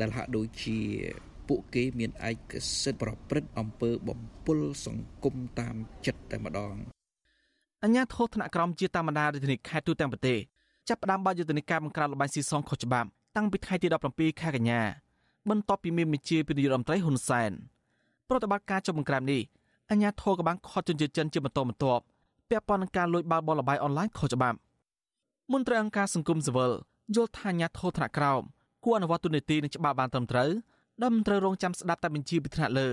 [0.00, 0.80] ដែលហាក់ដូចជា
[1.48, 5.76] ពួកគេមានឯកសិទ្ធិប្រព្រឹត្តអំពើបំពុលសង្គមតាម
[6.06, 6.76] ចិត្តតែម្ដង
[7.84, 10.38] អញ្ញាធិថ្នាក់ក្រមជាតាមបណ្ដារាជធានីខេត្តទូទាំងប្រទេស
[10.88, 14.80] ចាប់ផ្ដើមបើកយុទ្ធនាការបង្ក្រាបលបែងស៊ីសងខុសច្បាប់តាំងពីថ្ងៃទី17ខែកញ្ញា
[15.50, 17.50] បន្ទាប់ពីមានមេជាពីនាយរដ្ឋមន្ត្រីហ៊ុនសែន
[18.28, 19.42] ប្រតិបត្តិការចុះបង្ក្រាបនេះ
[19.90, 22.02] អញ្ញាធិក៏បានខត់ជនជាតិចិនជាបន្តបន្ទាប់
[22.48, 24.58] ពាក់ព័ន្ធនឹងការលួចបាល់បោះលបែងអនឡាញខុសច្បាប់
[25.52, 26.72] មន្ត្រីអង្គការសង្គមស៊ីវិល
[27.14, 28.42] យល់ថាអញ្ញាធិថ្នាក់ក្រោម
[28.84, 30.50] គួរអនុវត្តទូនីតិនិងច្បាប់បានត្រឹមត្រូវ
[31.02, 32.88] ដែលមិនត្រូវរងចាំស្ដាប់តែបញ្ជាពីថ្នាក់លើ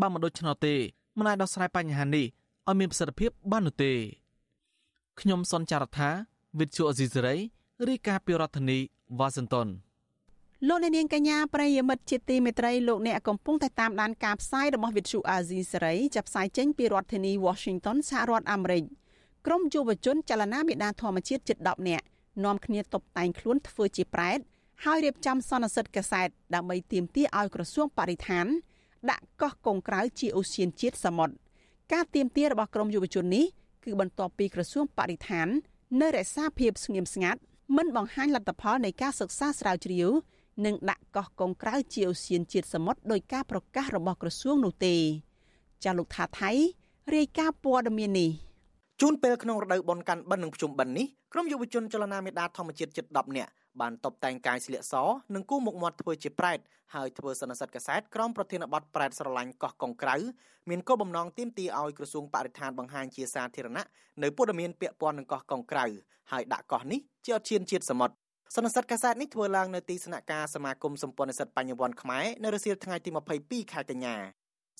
[0.00, 0.74] បើមិនដូច្នោះទេ
[1.18, 2.26] មិនអាចដោះស្រាយបញ្ហានេះ
[2.68, 3.92] ឲ្យមានប្រសិទ្ធភាពបាននោះទេ
[5.18, 6.10] ខ្ញុំសនចាររថា
[6.58, 7.36] វិទ្យុអេស៊ីសេរី
[7.88, 8.78] រាយការណ៍ពីរដ្ឋធានី
[9.18, 9.68] វ៉ាស៊ីនតោន
[10.68, 18.84] លោកអ្នកនាងកញ្ញាប្រិយមិត្តជាទីមេត្រីលោកអ្នកកំពុងតែតាមដានការផ្សាយរបស់វិទ្យុអាស៊ីសេរីចាប់ផ្សាយចេញពីរដ្ឋធានី Washington សហរដ្ឋអាមេរិក
[19.46, 22.04] ក្រុមយុវជនចលនាមេដាធម្មជាតិជិត10នាក់
[22.44, 24.38] នាំគ្នាតុបតែងខ្លួនធ្វើជាប្រេត
[24.84, 28.46] ហើយរៀបចំសន្និសិទកសែតដើម្បីទាមទារឲ្យក្រសួងបរិស្ថាន
[29.10, 31.34] ដាក់កោះកុងក្រៅជាអូសៀនជាតិសមុទ្រ
[31.92, 33.46] ការទាមទាររបស់ក្រុមយុវជននេះ
[33.84, 35.48] គឺបន្ទាប់ពីក្រសួងបរិស្ថាន
[36.00, 37.40] នៅរក្សាភាពស្ងៀមស្ងាត់
[37.76, 40.08] មិនបង្ហាញលទ្ធផលនៃការសិក្សាស្រាវជ្រាវ
[40.64, 44.94] និងដាក់កោះកុងក្រៅជាអូសៀនជាតិសមុទ្រដោយការប្រកាសរបស់ក្រសួងនោះទេ
[45.84, 46.50] ចាលោកថាថៃ
[47.14, 48.30] រាយការណ៍ព័ត៌មាននេះ
[49.00, 53.50] ជូនពេលក្នុងរដូវបុណ្យកាន់បិណ្ឌនិងភ្ជុំបិណ្ឌនេះក្រុមយុវជនចលនាមេដាធម្មជាតិជិត10នាក់
[53.80, 54.94] បានតបតែងកាយស្លៀកស
[55.34, 56.58] និងគូមុខមាត់ធ្វើជាប្រែត
[56.94, 60.16] ហើយធ្វើសនសិទ្ធកសែតក្រមប្រធានបទប្រែតស្រឡាញ់កោះកុងក្រៅ
[60.70, 63.86] មានគោលបំណងទាមទារឲ្យក្រសួងបរិស្ថានបង្ហាញជាសាធារណៈ
[64.22, 65.86] នៅព័ត៌មានពាក់ព័ន្ធនឹងកោះកុងក្រៅ
[66.32, 68.14] ហើយដាក់កោះនេះជាអធិជនជាតិសមុទ្រ
[68.54, 73.10] សន្និសិទកាសែតនេះធ្វើឡើងនៅទីស្នាក់ការសមាគមសម្ព័ន្ធនិស្សិតបញ្ញវន្តខ្មែរនៅរសៀលថ្ងៃទី
[73.40, 74.16] 22ខែកញ្ញា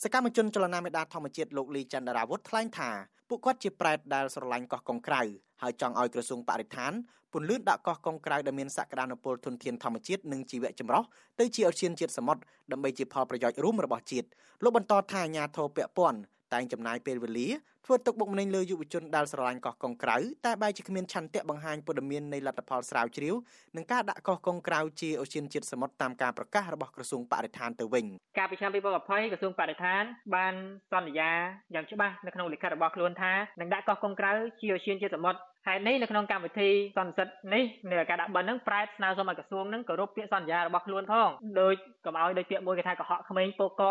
[0.05, 2.90] សកម្មជនចលនាមេដាធម្មជាតិលោកលីចន្ទរាវុធថ្លែងថា
[3.28, 5.22] ពួកគាត់ជាប្រែតដែលស្រឡាញ់កោះកុងក្រៅ
[5.62, 6.92] ហើយចង់ឲ្យក្រសួងបរិស្ថាន
[7.32, 11.03] ពន្លឿនដាក់កោះកុងក្រៅដែលមានសក្តានុពលធនធានធម្មជាតិនិងជីវៈចម្រុះ
[11.40, 12.42] ទៅជាឧទ្យានជាតិសមុទ្រ
[12.72, 14.28] ដើម្បីជាផលប្រយោជន៍រួមរបស់ជាតិ
[14.62, 16.18] លោកបន្តថាអាញាធរពពន់
[16.55, 17.48] តែងចំណាយពេលវេលា
[17.86, 23.34] ធ្វើទុកបុកម្នេញលើយុវជនដែលស្រឡាញ់កោះកុងក្រៅតែបែរជាគ្មានឆន្ទៈបង្ហាញព័ត៌មាននៃលទ្ធផលស្រាវជ្រាវ
[23.76, 28.05] និងការដាក់កោះកុងក្រៅជាអូសៀនជាតិសមុទ្រតាមការប្រកាសរបស់ក្រសួងបរិស្ថានទៅវិញ
[28.38, 30.03] កាលពីឆ្នាំ2020ក្រសួងបរិស្ថាន
[30.34, 30.55] បាន
[30.92, 31.30] សន្យា
[31.74, 41.28] យ៉ាងច្បាស់នៅក្នុងលិខិតរបស់ខ្លួនថានឹងដាក់កោះកុងក្រៅជាអូសៀនជាតិសមុទ្រហេតុនេះនៅក្នុងកម្មវិធីសន្និសិទនេះនៃការដាក់បិណ្ឌហ្នឹងប្រែតស្នើសុំឲ្យក្រសួងហ្នឹងគោរពពាក្យសន្យារបស់ខ្លួនផង
[41.61, 41.74] ដោយ
[42.05, 43.82] កុំឲ្យដោយពាក្យមួយគេថាកុហកក្មេងពោកក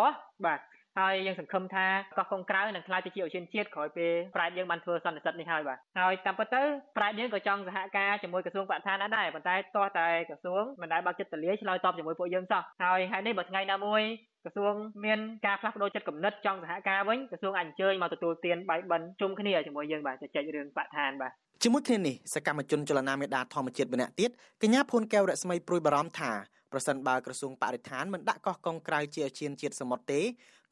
[0.46, 0.60] បាទ
[0.98, 1.86] ហើយយើងសង្ឃឹមថា
[2.18, 6.62] កោះកុងក្រៅនឹងក្លាយទៅជាអូសៀនជាតិក្រោយពេលប្រែតយើងបានធ្វើសន្និសិទនេះហើយបាទហើយតាមពិតទៅ
[6.98, 14.02] ប្រែតយើងក៏ចង់សហការជាមួយក្រសួងបរិស្ថានដែរប៉ុន្តែទាស់តែក្រសួងមិនដែលបើកចិត្តទលាយឆ្លើយតបជាមួយពួកយើងសោះហើយហេតុនេះបើថ្ងៃណាមួយ
[14.44, 14.74] ក្រសួង
[15.06, 21.32] មានការផ្លាស់ប្ដូរចិត្តគំនិតចង់សហការវិញក្រសួងអញ្ជើញមកទទួលទានបាយបិណ្ឌជុំគ្នាជាមួយយើងបាទជជែករឿងបរិស្ថានបាទ
[21.64, 24.30] ជាមួយគ្នានេះសកម្មជនចលនាមេដាធម្មជាតិម្នាក់ទៀត
[24.62, 26.32] កញ្ញាភួនកែវរស្មីព្រួយបារម្ភថា
[26.72, 30.22] ប្រសិនបើក្រសួងបរិស្ថានមិនដាក់កោះកុងក្រៅជាអាស៊ានជាតិសមុទ្រទេ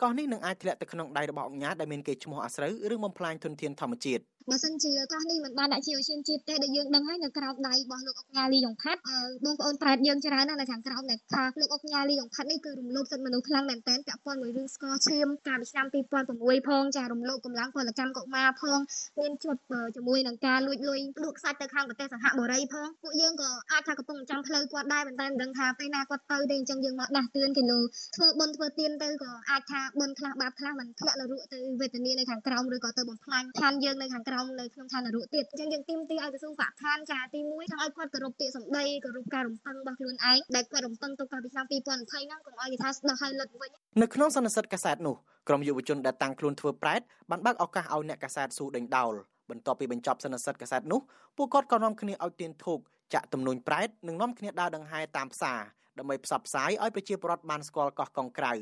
[0.01, 9.01] កោះនេះនឹងអាចធ្លាក់ទៅក្នុងដៃរបស់អង្គការដែលមានកេរ្តិ៍ឈ្មោះអាស្រូវឬបំផ្លាញធនធានធម្មជាតិ បើសិនជាកោះនេះមិនបានដាក់ជាអូសៀនជាតិទេដែលយើងដឹងហើយនៅក្រោមដៃរបស់លោកអុកញ៉ាលីយ៉ុងផាត់
[9.45, 15.85] បងប្អូនប្រែតយើងច្រើនណាស់នៅខាងក្រោមដែលថាលោកអុកញ៉ាលីយ៉ុងផាត់នេះគឺរំលោភសិទ្ធិមនុស្សខ្លាំងមែនទែនពាក់ព័ន្ធមួយរឿងស្ករឈាមកាលពីឆ្នាំ
[16.27, 18.79] 2006ផងចារំលោភកម្លាំងពលកម្មកុមារផង
[19.19, 19.61] មានជាប់
[19.95, 27.79] ជាមួយនឹងការលួចលុយលក់ខ្សាច់ទៅខាងប្រទេសសហបុរីផងពួកយើងក៏អាចថាកំពុងចាំផ្លូវគាត់ដែរប៉ុន្តែមិនដឹងថាពេលណាគាត់ទៅទេអញ្ចឹងយើងមកដាស់តឿនគេលើ
[28.15, 43.69] ធ្វើបុណ្យធ្វើទានទៅក៏អាចថាបុណ្យខ្លះបាបខ្លះមិនធ្លាក់នរកទៅវេទនានៅខាងក្រោមឬក៏ទៅបំផ្លាញឋានយើងនៅខាងក្រោមនៅក្នុងឋាននរកទៀតអញ្ចឹងយើងទីមទីឲ្យក្រសួងបរិស្ថានចាទី1ចង់ឲ្យគាត់គោរពពាក្យសម្ដីគោរពការរំពឹងរបស់ខ្លួនឯងដែលគាត់រំពឹងទុកកាលពីឆ្នាំ2020ហ្នឹងកុំឲ្យគេថាស្ដោះឲ្យលុតវិញ
[44.01, 45.15] នៅក្នុងសន្និសីទកាសែតនោះ
[45.47, 49.13] ក្រុមយុវជនដែលតាំងខ្លួនធ្វើប្រែតបានបើកឱកាសឲ្យអ្នកកាសែតស៊ូដេញដោល
[49.49, 50.99] បន្ទាប់ពីបញ្ចប់សន្និសីទកាសែតនោះ
[51.37, 52.79] ពួកគាត់ក៏នាំគ្នាឲ្យទៀនធូប
[53.13, 55.59] ចាក់ទំនួញប្រែតនិងនាំគ្នាដើរដង្ហែតាមផ្សារ
[55.99, 58.53] ដើម្បីផ្សព្វផ្សាយឲ្យប្រជាពលរដ្ឋបានស្គាល់កោះកុងក្រៅ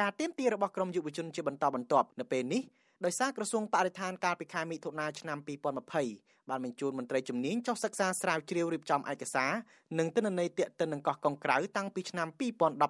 [0.00, 2.62] ការទៀមទារបស់ក្រមយុវជនជាបន្តបន្ទាប់នៅពេលនេះ
[3.04, 9.52] ដោយសារក្រសួងបរិស្ថានកាលពីខែមិថុនាឆ្នាំ2020បានបញ្ជូនមន្ត្រីជំនាញចុះសិក្សាស្រាវជ្រាវរៀបចំឯកសារ
[9.98, 12.28] និងទិន្នន័យទាក់ទិននឹងកោះកុងក្រៅតាំងពីឆ្នាំ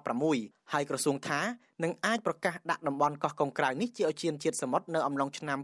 [0.05, 1.39] 2016ហើយក្រសួងថា
[1.83, 5.59] នឹងអាចប្រកាសដាក់តំបន់កោះកុងក្រៅនេះជាឧទ្យានជាតិសមុទ្រនៅអំឡុងឆ្នាំ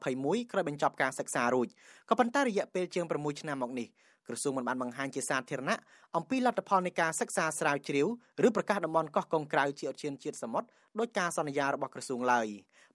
[0.00, 1.68] 2021ក្រោយបញ្ចប់ការសិក្សារួច
[2.08, 3.88] ក៏ប៉ុន្តែរយៈពេលជាង6ឆ្នាំមកនេះ
[4.28, 5.78] ក្រសួងមិនបានបង្ហាញជាសាធារណៈ
[6.16, 8.06] អំពីលទ្ធផលនៃការសិក្សាស្រាវជ្រាវ
[8.46, 10.68] ឬប្រកាសតំបន់កោះកុងក្រៅជាឧទ្យានជាតិសមុទ្រ
[10.98, 12.48] ដោយការសន្យារបស់ក្រសួងឡើយ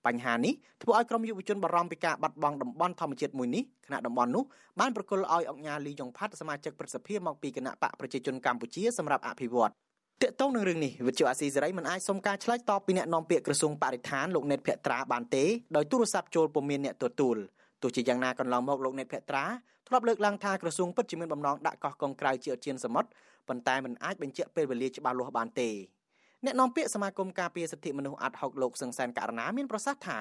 [0.06, 4.44] បញ្ហានេះធ្វើឲ្យក្រមយុវជនបារម្ភពីការបាត់បង់តំបន់ធម្មជាតិមួយនេះគណៈតំបន់នោះ
[4.80, 9.72] បានប្រគល់ឲ្យអង្គការលីយ៉ុងផាត់សមាជិកប្រសិទ្ធភាពមកពីគណៈបកប្រជាជនកម្ពុជាសម្រាប់អភិវឌ្ឍត
[10.30, 15.44] កតងនឹងរឿងនេះវិទ្យុអាស៊ីសេរីមិនអាចសុំការឆ្លើយតបពីអ្នកនាំពាក្យក្រសួងបរិស្ថានលោកណេតភក្ត្រាបានទេ
[15.76, 17.38] ដោយទូរស័ព្ទចូលពុំមានអ្នកទទួល
[17.82, 19.46] ទោះជាយ៉ាងណាកន្លងមកលោកណេតភក្ត្រា
[19.88, 23.10] ធ្លាប់លើកឡើងថាក្រសួងពិតជាមានបំណងដាក់កោះកុងក្រៅជាឧទ្យានសមុទ្រ
[23.48, 25.70] ប៉ុន្តែមិនអាចបញ្ជាក់ពេលវេលាច្បាស់លាស់បានទេ
[26.46, 30.20] អ្នកនាំពាក្យសមាគមការពារសិទ្ធិមនុស្សអាត់ហុកលោកសឹងសែនករណាមានប្រសាសន៍ថា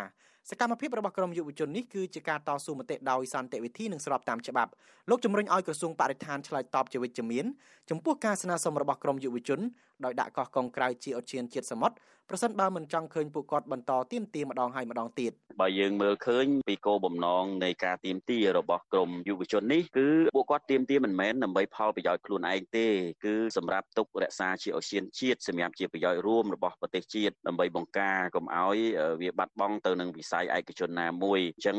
[0.48, 4.70] សកម្មភាពរបស់ក្រមយុវជននេះគឺជាការតស៊ូមតិដោយសន្តិវិធីនិងស្របតាមច្បាប់
[5.10, 7.44] លោកជំរុញឲ្យក្រសួងបរិស្ថានឆ្លើយតបជាវិជ្ជមាន
[7.90, 9.60] ចំពោះការស្នើសុំរបស់ក្រមយុវជន
[10.04, 11.96] ដោយដាក់កោះកុងក្រៅជាឧទ្យានជាតិសមុទ្រ
[12.30, 22.86] ប្រសិនបើមិនចង់ឃើញពួកគាត់បន្តទៀមទាម្ដងហើយម្ដងទៀតបើយើងមើលឃើញពីគោលបំណងនៃការទៀមទារបស់ក្រមយុវជននេះគឺពួកគាត់ទៀមទាមិនមែនដើម្បីផលប្រយោជន៍ខ្លួនឯងទេ
[23.24, 28.78] គឺសម្រាប់ទុករក្សាជាអូសៀនជាតិសម្រាប់ជាប្រយោជន៍រួមរបស់ប្រទេសជាតិដើម្បីបង្ការកុំឲ្យ
[29.22, 31.78] វាបាត់បង់ទៅនឹងវិស័យឯកជនណាមួយអញ្ចឹង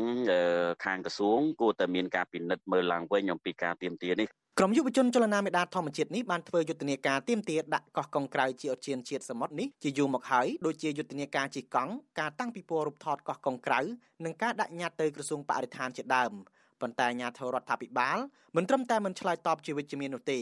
[0.84, 4.28] ខាងក្រសួងគួរតែមានការពិនិត្យមើលឡើងវិញអំពីការទៀមទានេះ
[4.58, 13.80] ក្រមយុវជនចលនាមេដាធម្មជាតិនេះបានធ្វើយុទ្ធនាការទៀមទាដាក់កោះកុងក្រៅជាឧទ្យានជាតិសមុទ្រនេះជាយូរមកហើយដូចជាយុទ្ធនាការជិះកង់ការតាំងពិព័រណ៍រូបថតកោះកុងក្រៅ
[14.24, 16.32] និងការដាក់ញត្តិទៅក្រសួងបរិស្ថានជាដើម
[16.80, 18.18] ប៉ុន្តែអាជ្ញាធររដ្ឋាភិបាល
[18.56, 20.38] មិនត្រឹមតែមិនឆ្លើយតបជាវិជ្ជមាននោះទេ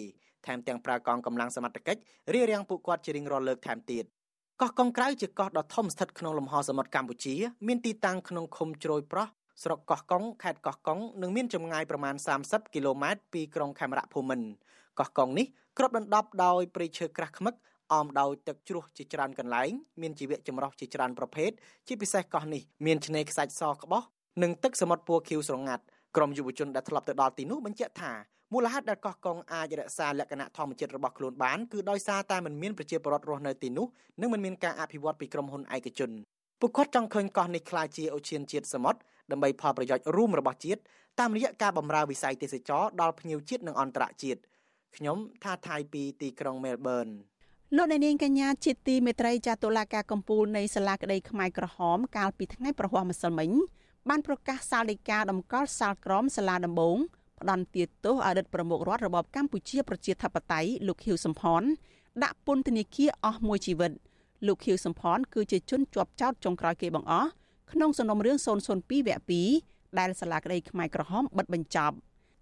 [0.46, 2.00] ថែមទាំងប្រើកងកម្លាំងសមត្ថកិច្ច
[2.34, 4.04] រារាំងពួកគាត់ជារៀងរាល់លើកថែមទៀត
[4.62, 7.34] កោះកុងក្រៅជាកោះដ៏ធំស្ថិតក្នុងលំហសមុទ្រកម្ពុជា
[7.66, 9.26] មានទីតាំងក្នុងឃុំជ្រោយប្រោះ
[9.62, 14.46] ស្រុកកោះកុងខេត្តកោះកុងនិងមានចម្ងាយប្រមាណ30គីឡូម៉ែត្រពីក្រុងខេមរៈភូមិន្ទ
[14.98, 15.46] កោះកុងនេះ
[15.78, 17.54] គ្របដណ្ដប់ដោយព្រៃឈើក្រាស់ខ្មឹក
[17.92, 21.50] អមដោយទឹកជ្រោះជាច្រើនកន្លែងមានជីវៈចម្រុះជាច្រើនប្រភេទ
[21.86, 24.02] ជាពិសេសកោះនេះមានឆ្នេរខ្សាច់សក្បោះ
[24.42, 25.84] និងទឹកសមុទ្រពណ៌ខៀវស្រងាត់
[26.16, 28.12] ក្រុមយុវជនដែលធ្លាប់ទៅដល់ទីនោះបញ្ជាក់ថា
[28.53, 33.87] មូលហេតុដែលកោះកុងអាចរក្សាលក្ខណៈធម្មជាតិរបស់ខ្លួនបានគឺដោយសារតែมันមានប្រជាពលរដ្ឋរស់នៅទីនោះ
[34.21, 36.11] និងมันមានការអភិវឌ្ឍពីក្រុមហ៊ុនឯកជន
[36.59, 38.99] ពួកគាត់ចង់ឃើញកោះនេះក្លាយជាអូឈានជាតិសមុទ្រ
[39.31, 40.79] ដើម្បីផលប្រយោជន៍រួមរបស់ជាតិ
[41.19, 44.39] តាមរយៈការបម្រើវិស័យទេសចរដល់ភ្ញៀវជាតិនិងអន្តរជាតិ
[44.95, 47.07] ខ្ញុំថាថៃពីទីក្រុងមែលប៊ន
[47.75, 53.51] លោកអ្នកនាងកញ្ញាជាទីមេត្រីចាតុលាការកំពូលនៃសាលាក្តីខ្មែរក្រហមកាលពីថ្ងៃប្រហ័សម្សិលមិញ
[54.09, 56.97] បានប្រកាសសាលដីកាតម្កល់សាលក្រមសាលាដំបង
[57.40, 61.62] ផ្ដន្ទាទោសអតីតប្រមុខរដ្ឋរបបកម្ពុជាប្រជាធិបតេយ្យលោកហ៊ីវសំផន
[62.22, 63.92] ដាក់ពន្ធនាគារអស់មួយជីវិត
[64.46, 67.28] លោកហ៊ីវសំផនគឺជាជនជាប់ចោតចុងក្រោយគេបង្អស់
[67.72, 71.94] ក្នុងសំណុំរឿង002វគ្គ2ដែលសាលាក្តីខ្មែរក្រហមបិទបញ្ចប់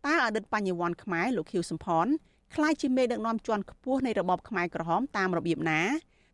[0.06, 2.06] តើអតីតបញ្ញវន្តខ្មែរលោកខៀវសំផន
[2.54, 5.82] ខ្លាយជាមេដឹកនាំជាន់ខ្ពស់នៃរបបខ្មែរក្រហមតាមរបៀបណា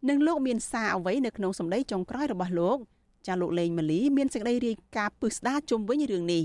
[0.09, 2.79] និងលោកមានសារអ្វីនៅក្នុងសម្ដីចុងក្រោយរបស់លោក
[3.27, 6.45] ចាលោកលេងម៉ាលីមានសេចក្តីរាយការណ៍ពឹស្ដារជុំវិញរឿងនេះ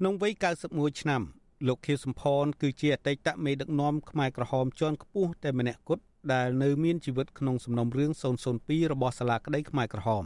[0.00, 0.32] ក្នុងវ័យ
[0.68, 1.22] 91ឆ្នាំ
[1.66, 8.10] លោកខៀវសំផនគឺជាអតីតមេដឹកនាំខ្មែរក្រហមជាន់ខ្ពស់តែម្នាក់គត់ដែលនៅមានជីវិតក្នុងសំណុំរឿង
[8.52, 10.24] 002របស់សាលាក្តីខ្មែរក្រហម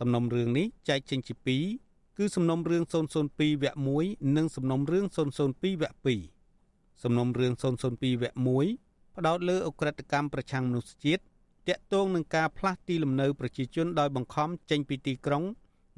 [0.00, 1.64] សំណុំរឿងនេះចែកចេញជាពីរ
[2.18, 3.44] គឺសំណុំរឿង002វគ្គ
[4.00, 6.08] 1និងសំណុំរឿង002វគ្គ
[6.54, 8.02] 2សំណុំរឿង002វគ្គ
[8.70, 11.22] 1ផ្ដោតលើអ ுக ្រិតកម្មប្រឆាំងមនុស្សជាតិ
[11.68, 15.44] តាក់ទងនឹងការផ្លាស់ទីលំនៅប្រជាជនដោយបង្ខំចេញពីទីក្រុង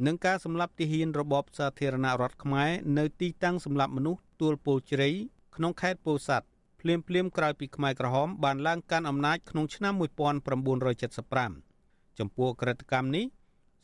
[0.05, 5.09] និងការសម្លាប់ទាហានរបបសាធារណរដ្ឋខ្មែរនៅទីតាំងសម្លាប់មនុស្សទួលពោលជ្រៃ
[5.57, 6.47] ក្នុងខេត្តពោធិ៍សាត់
[6.81, 13.25] ភ្លាមភ្លាមក្រោយពីខ្មែរក្រហមបានឡើងកាន់អំណាចក្នុងឆ្នាំ1975ចំពោះក្រិតកម្មនេះ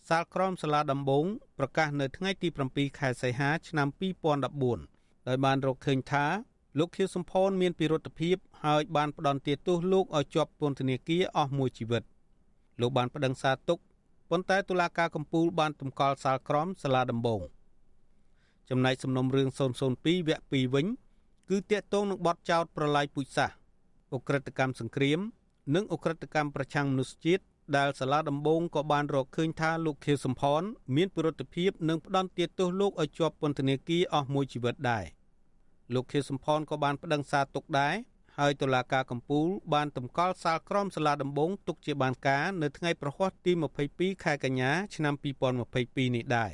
[0.09, 1.25] សាលក្រមសាលាដំបង
[1.59, 3.89] ប្រកាសនៅថ្ងៃទី7ខែសីហាឆ្នាំ
[4.59, 6.25] 2014ដោយបានរកឃើញថា
[6.79, 12.03] លោកខៀវសំផនមានពិរុទ្ធភាពហើយបានផ្ដន់ទាទោសលោកឲ្យជាប់ពន្ធនាគារអស់មួយជីវិត
[12.81, 13.79] លោកបានប្តឹងសារទុក
[14.35, 17.41] ប៉ុន្តែតុលាការកំពូលបានទម្កល់សាលក្រមសាលាដំបង
[18.71, 20.87] ចំណែកសំណុំរឿង002វគ្គ2វិញ
[21.51, 23.57] គឺតាកតងនឹងបទចោតប្រឡាយពូជសាសន៍
[24.13, 25.21] អ ுக ្រិតកម្មសង្គ្រាម
[25.75, 27.43] និងអ ுக ្រិតកម្មប្រឆាំងមនុស្សជាតិ
[27.77, 30.63] ដែលសាលាដំបងក៏បានរកឃើញថាលោកខៀវសំផន
[30.97, 35.05] មានពិរុទ្ធភាពនិងផ្ដន់ទាទោសលោកឲ្យជាប់ពន្ធនាគារអស់មួយជីវិតដែរ
[35.95, 37.95] លោកខៀវសំផនក៏បានប្តឹងសារទុកដែរ
[38.39, 43.53] ហើយតុលាការកំពូលបានតម្កល់សាលក្រមសាលាដំបងទុកជាបានការនៅថ្ងៃប្រហ័សទី
[43.89, 45.15] 22ខែកញ្ញាឆ្នាំ
[45.65, 46.53] 2022នេះដែរ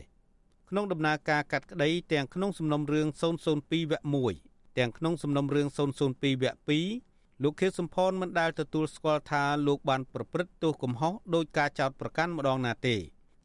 [0.68, 12.96] ក្នុងដំណើរការកាត់ក្តីទាំងក្នុងសំណុំរឿង002វគ្គ1ទាំងក្នុងសំណុំរឿង002វគ្គ2លោកខៀវសំផនមិនដែលទទួលស្គាល់ថាលោកបានប្រព្រឹត្តទោសកំហុសដោយការចោទប្រកាន់ម្ដងណាទេ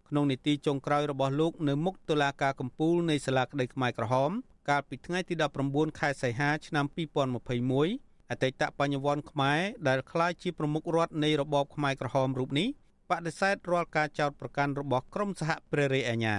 [0.09, 4.31] ក្នុងនីតិចុងក្រោយរបស់លោកនៅមុខតុលាការកំពូលនៃសាលាក្តីខ្មែរក្រហម
[4.69, 5.33] កាលពីថ្ងៃទី
[5.67, 12.67] 19ខែសីហាឆ្នាំ2021 អតីតបញ្ញវន្តខ្មែរដែលក្លាយជាប្រមុខរដ្ឋនៃរបបខ្មែរក្រហមរូបនេះ
[13.09, 16.35] បដិសេធរាល់ការចោទប្រកាន់របស់ក្រមសហព្រះរាជអាជ្ញា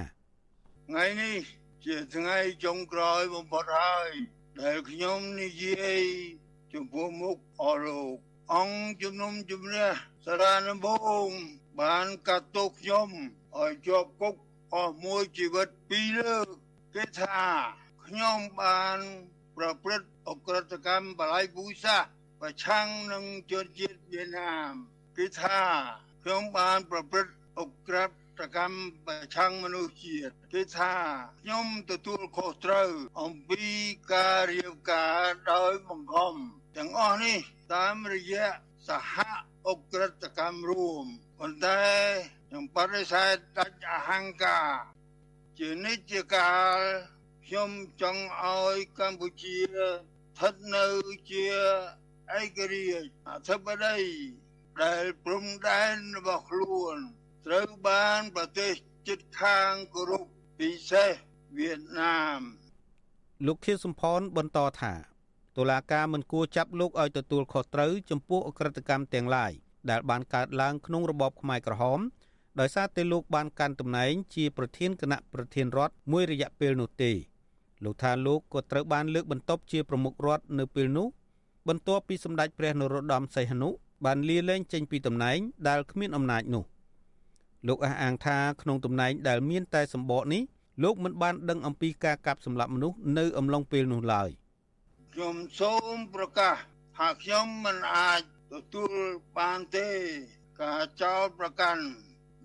[0.88, 1.38] ថ្ងៃនេះ
[1.84, 4.10] ជាថ្ងៃចុងក្រោយបំផុតហើយ
[4.60, 6.00] ដែលខ្ញុំនិយាយ
[6.72, 8.16] ចំពោះមុខអរលោក
[8.54, 9.90] អង្គជំនុំជម្រះ
[10.26, 10.86] សារានប
[11.26, 11.28] ង
[11.80, 13.08] បានកាត់ទោសខ្ញុំ
[13.58, 14.34] ឲ្យជាប់គុក
[14.74, 16.46] អស់មួយជីវិតពីរលើក
[16.94, 17.42] គេថា
[18.06, 18.98] ខ្ញុំបាន
[19.56, 21.96] ប្រព្រឹត្តអក្រិតកម្មបល័យពូសា
[22.40, 24.72] ប្រឆាំងនឹងជនជាតិវៀតណាម
[25.16, 25.60] គឺថា
[26.24, 28.10] ខ្ញុំបានប្រព្រឹត្តអក្រិត
[28.56, 30.94] កម្មប្រឆាំងមនុស្សជាតិគឺថា
[31.42, 32.90] ខ្ញុំទទួលខុសត្រូវ
[33.22, 33.64] អំពី
[34.12, 36.34] ការរៀបការដោយបង្ខំ
[36.76, 37.38] ទាំងអស់នេះ
[37.74, 38.46] តាមរយៈ
[38.88, 39.14] សហ
[39.68, 41.04] អក្រិតកម្មរួម
[41.38, 41.84] ប៉ុន្តែ
[42.48, 44.70] ខ្ញុំបដិសេធដាច់អហង្ការ
[45.58, 46.78] ជានិច្ចកាល
[47.48, 47.70] ខ្ញុំ
[48.02, 50.86] ចង់ឲ្យកម្ពុជាស្ថិតនៅ
[51.30, 51.46] ជា
[52.38, 53.98] ឯករាជ្យអធិបតី
[54.82, 56.96] ដែលព្រំដែនរបស់ខ្លួន
[57.46, 58.72] ត្រូវបានប្រទេស
[59.08, 60.24] ជិតខាងគោរព
[60.58, 61.10] ពិសេស
[61.56, 62.40] វៀតណាម
[63.46, 64.94] លោកខៀវសំផនបន្តថា
[65.56, 69.52] តុលាការមិនគួរចាប់លោកឲ្យទទួលខុសត្រូវចំពោះអក្រិតកម្មទាំងឡាយ
[69.90, 72.00] ដែលបានកើតឡើងក្នុងរបបខ្មែរក្រហម
[72.60, 77.12] ដោយសារតែលោកបានកាន់តំណែងជាប្រធានគណៈប្រធានរដ្ឋមួយរយៈពេលនោះទេ
[77.82, 81.08] លោកថាលោកក៏ត្រូវបានលើកបន្ទប់ជាប្រមុខរដ្ឋនៅពេលនោះ
[81.68, 83.68] បន្ទាប់ពីសម្ដេចព្រះនរោត្តមសីហនុ
[84.04, 86.64] បានលាលែងចេញពីតំណែងដែលគ្មានអំណាចនោះ
[87.68, 90.42] លោកអះអាងថាក្នុងតំណែងដែលមានតែសម្បកនេះ
[90.82, 94.28] លោកមិនបានដឹងអំពីការកាប់សម្លាប់មនុស្សនៅអំឡុងពេលនោះឡើយ
[95.12, 96.56] ខ្ញុំសូមប្រកាស
[96.96, 98.20] ថាខ្ញុំមិនអាច
[98.52, 98.92] ទទួល
[99.38, 99.88] បានទេ
[100.62, 101.84] ការចោទប្រកាន់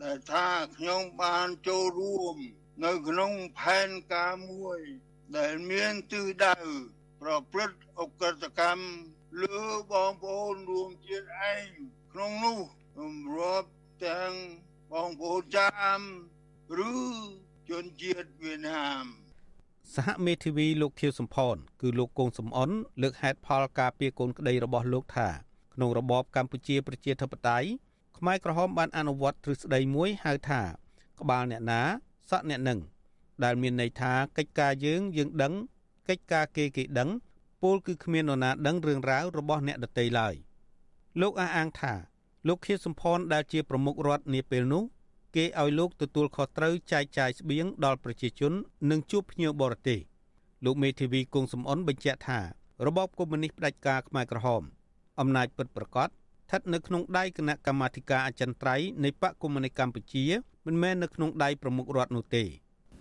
[0.03, 2.35] ដែលថាខ្ញុំបានចូលរួម
[2.83, 4.79] នៅក្នុងផែនការមួយ
[5.37, 6.55] ដែលមានទិសដៅ
[7.21, 8.85] ប្រព្រឹត្តអកតកម្ម
[9.43, 9.61] លើ
[9.91, 11.65] បងប្អូនរួមជាតិឯង
[12.13, 12.59] ក្នុងនោះ
[12.99, 13.69] រំរាប់
[14.05, 14.33] ទាំង
[14.91, 15.99] បងប្អូនចាម
[16.89, 16.93] ឬ
[17.69, 19.05] ជនជាតិវៀតណាម
[19.95, 22.69] សហមេធាវីលោកខៀវសំផនគឺលោកកងសំអន
[23.01, 25.27] លើកហេតុផលការពីកូនក្តីរបស់លោកថា
[25.73, 27.67] ក្នុងរបបកម្ពុជាប្រជាធិបតេយ្យ
[28.17, 30.61] ខ្មែរក្រហមបានអនុវត្តទ្រឹស្ដីមួយហៅថា
[31.19, 31.81] ក្បាលអ្នកណា
[32.29, 32.79] សក់អ្នកនឹង
[33.43, 35.53] ដែលមានន័យថាកិច្ចការយើងយើងដឹង
[36.09, 37.09] កិច្ចការគេគេដឹង
[37.61, 40.35] ពលគឺគ្មាននរណាដឹងរឿងរ៉ាវរបស់អ្នកដតីឡើយ
[41.21, 41.93] លោកអះអាងថា
[42.47, 44.83] លោកខៀវសំផនដែលជាប្រមុខរដ្ឋនាពេលនោះ
[45.35, 48.53] គេឲ្យលោកទទួលខុសត្រូវចែកចាយស្បៀងដល់ប្រជាជន
[48.91, 49.99] និងជួបភ្ញៀវបរទេស
[50.65, 52.39] លោកមេធាវីគង់សំអនបញ្ជាក់ថា
[52.85, 54.63] របបកុម្មុយនីសផ្ដាច់ការខ្មែរក្រហម
[55.19, 60.25] អំណាចពិតប្រាកដស្ថិតនៅក្នុងដៃគណៈកម្មាធិការអចិន្ត្រៃយ៍នៃបកកុម្មុយនីសកម្ពុជា
[60.65, 62.43] មិនមែននៅក្នុងដៃប្រមុខរដ្ឋនោះទេ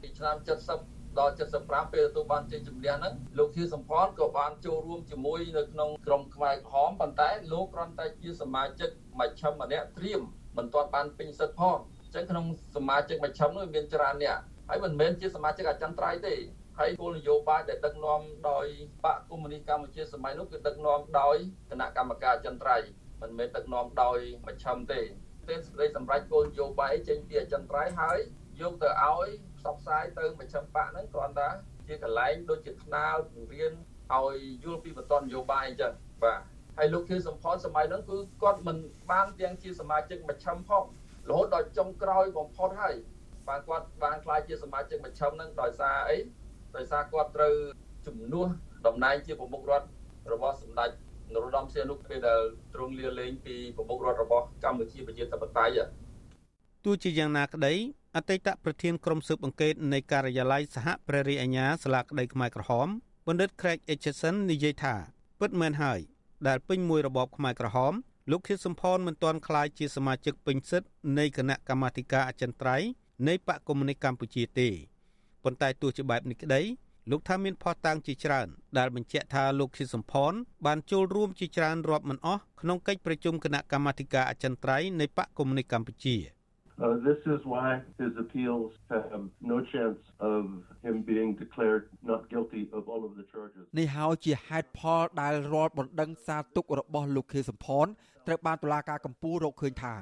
[0.00, 0.36] ពីឆ្នាំ
[0.78, 8.90] 70ដល់75ពេលទទួលបានជ័យជំនះហ្នឹងលោកជាសំផនក៏បានចូលរួមជាមួយនៅក្នុងក្រុមខ្មែរក្រហមប៉ុន្តែលោកគ្រាន់តែជាសមាជិក
[9.20, 10.20] មជ្ឈិមម្នាក់ត្រៀម
[10.56, 12.44] មិនទាន់បានពេញសិទ្ធិផងអញ្ចឹងក្នុង
[12.76, 14.38] សមាជិកមជ្ឈិមនោះមានច្រើនអ្នក
[14.68, 16.34] ហើយមិនមែនជាសមាជិកអចិន្ត្រៃយ៍ទេ
[16.78, 18.20] ហើយគោលនយោបាយដែលដឹកនាំ
[18.50, 18.66] ដោយ
[19.04, 21.36] បកកុម្មុយនីសកម្ពុជាសម័យនោះគឺដឹកនាំដោយ
[21.70, 22.88] គណៈកម្មការអចិន្ត្រៃយ៍
[23.22, 25.00] មិនមែនដឹកនាំដោយមជ្ឈិមទេ
[25.48, 28.18] ទេសេចក្តីសម្រេចគោលនយោបាយចេញពីអចិន្ត្រៃយ៍ហើយ
[28.60, 29.28] យកទៅឲ្យ
[29.58, 31.48] ផ្សព្វផ្សាយទៅមជ្ឈិមបកហ្នឹងគ្រាន់តែ
[31.88, 33.72] ជាកន្លែងដូចជាថ្នាលពង្រៀន
[34.14, 35.92] ឲ្យយល់ពីបន្តនយោបាយអញ្ចឹង
[36.22, 36.40] បាទ
[36.76, 38.76] ហើយលោកខៀវសំផនសម័យហ្នឹងគឺគាត់មិន
[39.10, 40.84] បានទាំងជាសមាជិកមជ្ឈិមផង
[41.28, 42.94] រហូតដល់ចុងក្រោយបំផុតហើយ
[43.48, 46.18] បាទគាត់បានខ្លាយជាសមាជិកមជ្ឈិមហ្នឹងដោយសារអី
[46.76, 47.54] ដោយសារគាត់ត្រូវ
[48.06, 48.48] ជំនួស
[48.86, 49.86] តំណែងជាប្រមុខរដ្ឋ
[50.32, 50.90] របស់សម្ដេច
[51.32, 52.40] នរោត្តមសីហនុពេលដែល
[52.74, 55.80] ទ្រង់លាលែងពីប្រមុខរដ្ឋរបស់កម្ពុជាប្រជាធិបតេយ្យ
[56.84, 57.74] ទោះជាយ៉ាងណាក្តី
[58.16, 62.88] អតីតប្រធានក្រុមស៊ើបអង្កេតនៃការិយាល័យសហព្រះរាជអាជ្ញាសាលាក្តីខ្មែរក្រហម
[63.26, 64.94] បណ្ឌិត Craig Etchison និយាយថា
[65.40, 66.00] ពិតមែនហើយ
[66.48, 67.92] ដែលពេញមួយរបបខ្មែរក្រហម
[68.30, 70.88] លោកខៀវសំផនមិនទាន់ក្លាយជាសមាជិកពេញសិទ្ធិ
[71.18, 72.88] នៃគណៈកម្មាធិការអចិន្ត្រៃយ៍
[73.28, 74.68] នៃបកកុម្មុយនីសកម្ពុជាទេ
[75.44, 76.62] ប៉ុន្តែទោះជាបែបនេះក្តី
[77.10, 78.48] លោកថាមានផុសតាងជាច្រើន
[78.78, 80.32] ដែលបញ្ជាក់ថាលោកខៀវសំផន
[80.66, 86.37] បានចូលរួមជាច្រើនរាប់មិនអស់ក្នុងកិច្ចប្រជុំគណៈកម្មាធិការអចិន្ត្រៃយ៍នៃបកកុម្មុយនីសកម្ពុជា
[86.80, 90.44] Uh, this is why his appeals have no chance of
[90.84, 93.64] him being declared not guilty of all of the charges.
[93.78, 97.86] នេះហើយជាហេតុផលដែលរាល់បណ្ដឹងសារទុករបស់លោកខេសំផន
[98.26, 99.94] ត្រូវបានតុលាការកំពូលរកឃើញថា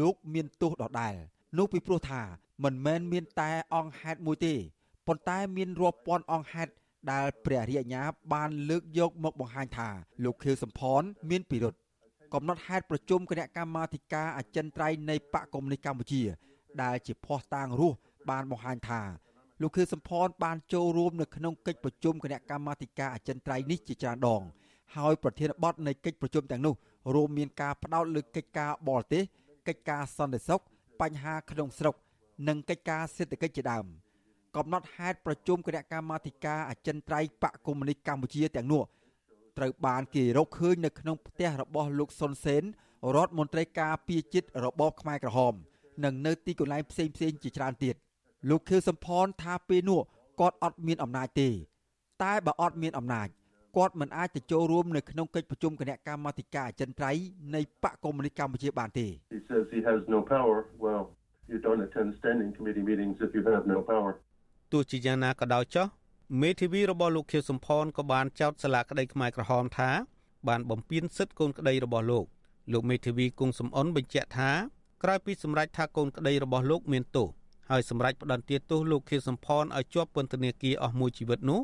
[0.00, 1.14] លោកមានទោសដដែល
[1.58, 2.22] នោះពីព្រោះថា
[2.64, 4.54] មិនមែនមានតែអង្គហេតុមួយទេ
[5.06, 6.72] ប៉ុន្តែមានរាប់ពាន់អង្គហេតុ
[7.12, 8.02] ដែលព្រះរាជអាជ្ញា
[8.32, 9.88] បានលើកយកមកបង្ហាញថា
[10.24, 11.78] លោកខៀវសំផនមានពិរុទ្ធ
[12.34, 16.22] កំណត់ហេតុប្រជុំគណៈកម្មាធិការអចិន្ត្រៃយ៍នៃបកកុម្មុយនីសកម្ពុជា
[16.82, 17.96] ដែលជាភ័ស្តុតាងរស់
[18.30, 19.00] បានបង្ហាញថា
[19.60, 24.42] លោកខៀវសំផនបានចូលរួមនៅក្នុងកិច្ចប្រជុំគណៈកម្មាធិការអចិន្ត្រៃយ៍នេះជាច្រើនដង
[24.96, 26.74] ហើយប្រធានបទនៃកិច្ចប្រជុំទាំងនោះ
[27.14, 29.22] រួមមានការផ្ដោតលើកិច្ចការបរទេស
[29.68, 30.60] កិច្ចការសន្តិសុខ
[31.00, 31.94] បញ្ហាក្នុងស្រុក
[32.48, 33.86] និងកិច្ចការសេដ្ឋកិច្ចជាដើម
[34.56, 38.82] កំណត់ហេតុប្រជុំគណៈកម្មាធិការអចិន្ត្រៃយ៍បកកុម្មុយនីសកម្ពុជាទាំងនោះ
[39.60, 42.62] ត្រូវបានគេរកឃើញនៅក្នុងផ្ទះរបស់លោកសុនសេន
[43.14, 45.54] រដ្ឋមន្ត្រីការពារជាតិរបបខ្មែរក្រហម
[46.04, 47.94] និងនៅទីកន្លែងផ្សេងផ្សេងជាច្រើនទៀត
[48.50, 50.00] លោកខៀវសំផនថាពេលនោះ
[50.40, 51.48] គាត់អត់មានអំណាចទេ
[52.22, 53.28] តែបើអត់មានអំណាច
[53.76, 57.22] គាត់មិនអាចទៅចូលរួមនៅក្នុងកិច្ចប្រជុំគណៈកម្មាធិការអចិន្ត្រៃយ៍
[57.54, 59.06] នៃបកកុម្មុយនីសកម្ពុជាបានទេ
[59.36, 60.56] He says he has no power.
[60.84, 61.04] Well,
[61.50, 64.12] you don't attend standing committee meetings if you have no power.
[64.72, 65.86] ទោះជាយ៉ាងណាក៏ដោយចុះ
[66.38, 69.90] មេធាវីរបស់លោកខៀវសំផនក៏បានចោទសាលាក្តីខ្មែរក្រហមថា
[70.48, 72.24] បានបំពានសិទ្ធិកូនក្តីរបស់លោក
[72.72, 74.50] លោកមេធាវីគង់សំអនបញ្ជាក់ថា
[75.02, 77.28] ក្រោយពីសម្រេចថាកូនក្តីរបស់លោកមានទោស
[77.70, 81.60] ហើយសម្រេចផ្តន្ទាទោសលោកខៀវសំផនឲ្យជាប់ពន្ធនាគារអស់មួយជីវិតនោះ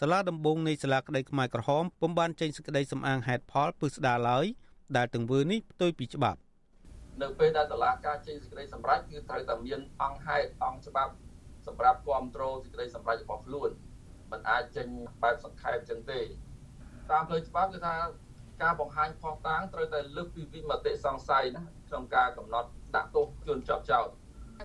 [0.00, 4.44] សាលាដំបងនៃសាលាក្តីខ្មែរក្រហមពុំបានចេញសេចក្តីសម្អាងហេតុផលពឹស្ដារឡើយ
[4.96, 6.38] ដែលទង្វើនេះផ្ទុយពីច្បាប់
[7.22, 11.12] នៅពេលដែលតុលាការចេញសេចក្តីសម្រេចគឺត្រូវតែមានអង្គហេតុអង្គច្បាប់
[11.66, 13.70] សម្រាប់គ្រប់គ្រងសេចក្តីសម្រេចរបស់ខ្លួន
[14.32, 14.86] មិនអាចចេញ
[15.22, 16.20] បែបសង្ខេបចឹងទេ
[17.10, 17.94] តាមផ្លូវច្បាប់គឺថា
[18.62, 24.06] ការបង្ហាញផុសតាងត្រូវតែលើកពីវិមតិសង្ស័យណាក្នុងការកំណត់ដាក់ទោសជនជាប់ចោទ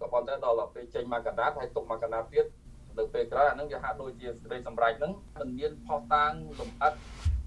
[0.01, 2.45] ក៏ប៉ុន្តែដល់ពេលចេញមកកណ្ដាលហើយទុកមកកណ្ដាលទៀត
[2.97, 6.93] នៅពេលក្រោយអានឹងវាហាក់ដូចជាសេចក្តីសម្រេចហ្នឹងមិនមានផុសតាងលម្អិត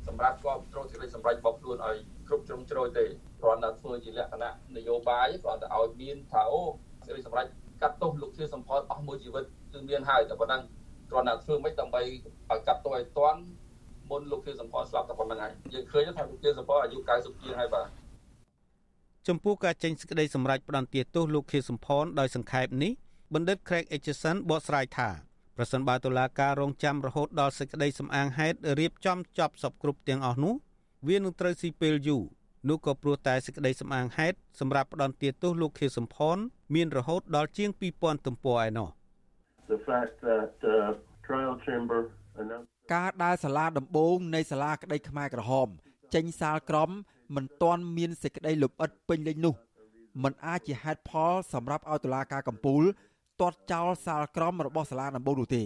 [0.08, 1.96] សម្រាប់គ្រប់គ្រងសេចក្តីសម្រេចរបស់ខ្លួនឲ្យ
[2.28, 3.04] គ្រប់ជ្រុងជ្រោយទេ
[3.40, 6.60] គ្រាន់តែធ្វើជាលក្ខណៈនយោបាយគ្រាន់តែឲ្យមានថាអូ
[7.06, 7.46] សេចក្តីសម្រេច
[7.82, 10.62] កាត់ទោសលោកធានសម្ផស្សអស់មួយជីវិតគឺមានហើយតែប៉ុណ្ណឹង
[11.10, 13.40] គ្រាន់តែធ្វើមិនដើម្បីឲ្យកាត់ទោសឲ្យទាន់
[14.10, 17.86] មុនលោកជាសម្ផស្សស្លាប់តែប៉ុណ្្នឹងហើយយើងឃើញថាលោកជាសម្ផស្សអាយុ90ជាងហើយបាទ
[19.28, 22.92] ចំពោះការចេញសេចក្តីសម្រេចផ្តន្ទាទោសលោកខៀវសំផនដោយសង្ខេបនេះ
[23.34, 25.08] បណ្ឌិត Craig Etchison បកស្រាយថា
[25.56, 30.54] ប្រសិនបើតុលាការរងចាំរហូតដល់សេចក្តីសម្អាងហេតុរៀបចំចប់សពគ្រប់ទាំងអស់នោះ
[31.08, 32.22] វានឹងត្រូវស៊ីពេលយូរ
[32.68, 36.36] នោះក៏ព្រោះតែសេចក្តីសម្អាងហេតុសម្រាប់ផ្ដន្ទាទោសលោកខៀវសំផន
[36.74, 38.88] មានរហូតដល់ជាង2000ទំព័រឯណោះ
[39.72, 40.94] The fact that uh,
[41.26, 42.00] trial chamber
[42.40, 45.68] announced ការដែលសាលាដំបងនៃសាលាក្តីខ្មែរក្រហម
[46.14, 46.90] ចេញសាលក្រម
[47.34, 49.54] មិនទាន់មានសេចក្តីលម្អិតពេញលេញនោះ
[50.22, 52.82] มันអាចជាហេតុផលសម្រាប់ឲ្យតុលាការកំពូល
[53.40, 55.64] ទាត់ចោលសាលក្រមរបស់សាលាដំបងនោះទេ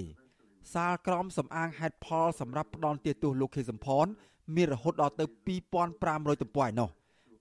[0.74, 4.06] សាលក្រមសំអាងហេតុផលសម្រាប់ផ្ដន់ទាទោសលោកខេសំផន
[4.56, 5.24] មានរហូតដល់ទៅ
[5.84, 6.88] 2500ទំព័រឯណោះ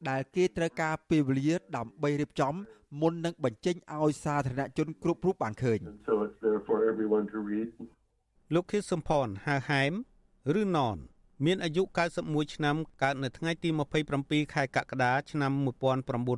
[0.10, 2.54] ដែលគេត្រូវការពេលវេលាដើម្បីរៀបចំ
[3.02, 7.70] មុននឹងបញ្ចេញឲ្យសាធារណជនគ្រប់រូបបានឃើញ so it's there for everyone to read
[8.54, 9.94] លោកខៀវសំផនហៅហែម
[10.62, 10.98] ឬណន
[11.46, 11.84] មានអាយុ
[12.20, 13.70] 91ឆ្នាំកើតនៅថ្ងៃទី
[14.12, 15.52] 27ខែកក្កដាឆ្នាំ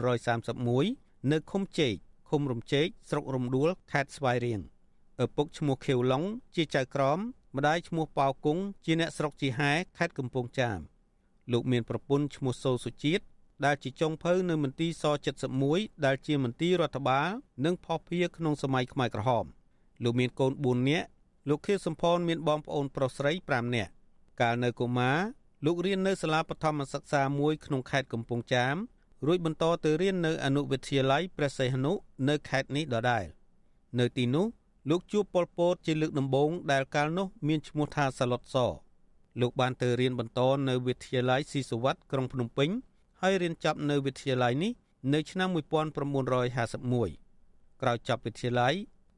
[0.07, 1.93] 1931នៅឃុំជែក
[2.30, 4.60] ឃុំរំជែកស្រុករំដួលខេត្តស្វាយរៀង
[5.24, 6.24] ឪពុកឈ្មោះខៀវឡុង
[6.55, 7.20] ជាចៅក្រម
[7.57, 10.80] ម្ដាយឈ្មោះប៉ៅគង់ជាអ្នកស្រុកជីហែខេត្តកំពង់ចាម
[11.51, 13.24] លោកមានប្រពន្ធឈ្មោះសូសុជាតិ
[13.66, 15.03] ដែលជាចុងភៅនៅមន្ទីរស
[15.55, 17.30] 71ដែលជាមន្ទីររដ្ឋបាល
[17.66, 19.45] និងផុសភាក្នុងសម័យខ្មែរក្រហម
[20.03, 21.07] លោកមានកូន4នាក់
[21.49, 23.91] លោកខៀវសំផនមានបងប្អូនប្រុសស្រី5នាក់
[24.41, 25.20] កាលនៅកុមារ
[25.66, 28.76] លោករៀននៅសាលាបឋមសិក្សាមួយក្នុងខេត្តកំពង់ចាម
[29.28, 31.93] រួចបន្តទៅរៀននៅអនុវិទ្យាល័យព្រះសីហនុ
[32.30, 33.26] នៅខេត្តនេះដដែល
[33.99, 34.47] នៅទីនោះ
[34.89, 38.55] លោកជួបប៉ុលពតជាលើកដំបូងដែលកាលនោះមានឈ្មោះថាសាឡុតស
[39.41, 40.39] លោកបានទៅរៀនបន្ត
[40.70, 42.70] នៅវិទ្យាល័យស៊ីសវ័តក្រុងភ្នំពេញ
[43.22, 44.72] ហើយរៀនចប់នៅវិទ្យាល័យនេះ
[45.13, 45.61] នៅឆ្នាំ1951
[47.82, 48.74] ក្រោយចប់វិទ្យាល័យ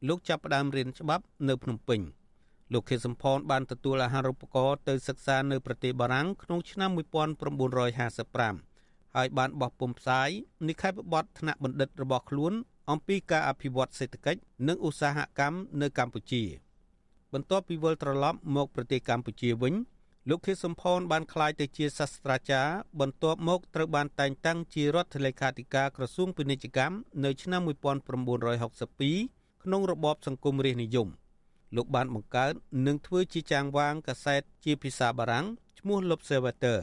[0.07, 1.99] លោកចាប់ផ្ដើមរៀនច្បាប់នៅភ្នំពេញ
[2.73, 10.29] លោកខេសំផនបានទទួលអាហារូបករណ៍ទៅសិក្សានៅប្រទេសបារាំងក្នុងឆ្នាំ1955ហើយបានបោះពុម្ពផ្សាយ
[10.67, 12.53] និក្ខេបបទថ្នាក់បណ្ឌិតរបស់ខ្លួន
[12.91, 16.43] អំពីការអភិវឌ្ឍសេដ្ឋកិច្ចនិងឧស្សាហកម្មនៅកម្ពុជា
[17.33, 19.73] បន្ទាប់ពីវិលត្រឡប់មកប្រទេសកម្ពុជាវិញ
[20.29, 26.95] លោកខៀវសំផនបានក្លាយទៅជាសាស្ត្រាចារ្យបន្ទាប់មកត្រូវបានតែងតាំងជារដ្ឋលេខាធិការក្រសួងពាណិជ្ជកម្ម
[27.25, 31.07] នៅឆ្នាំ1962ក្នុងរបបសង្គមរាស្ត្រនិយម
[31.75, 32.53] លោកបានបង្កើត
[32.87, 35.45] និងធ្វើជាចាងវាងកាសែតជាភាសាបារាំង
[35.79, 36.79] ឈ្មោះ L'Observateur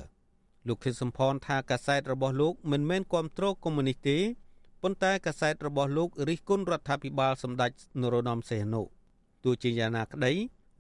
[0.67, 4.19] លោកខៀវសំផនថាកាសែតរបស់លោកមិនមែនគ្រប់គ្រងកុម្មុយនីសទេ
[4.83, 7.71] ប៉ុន្តែកាសែតរបស់លោករិះគន់រដ្ឋាភិបាលសម្ដេច
[8.01, 8.83] នរោត្តមសីហនុ
[9.45, 10.33] ទោះជាយ៉ាងណាក្តី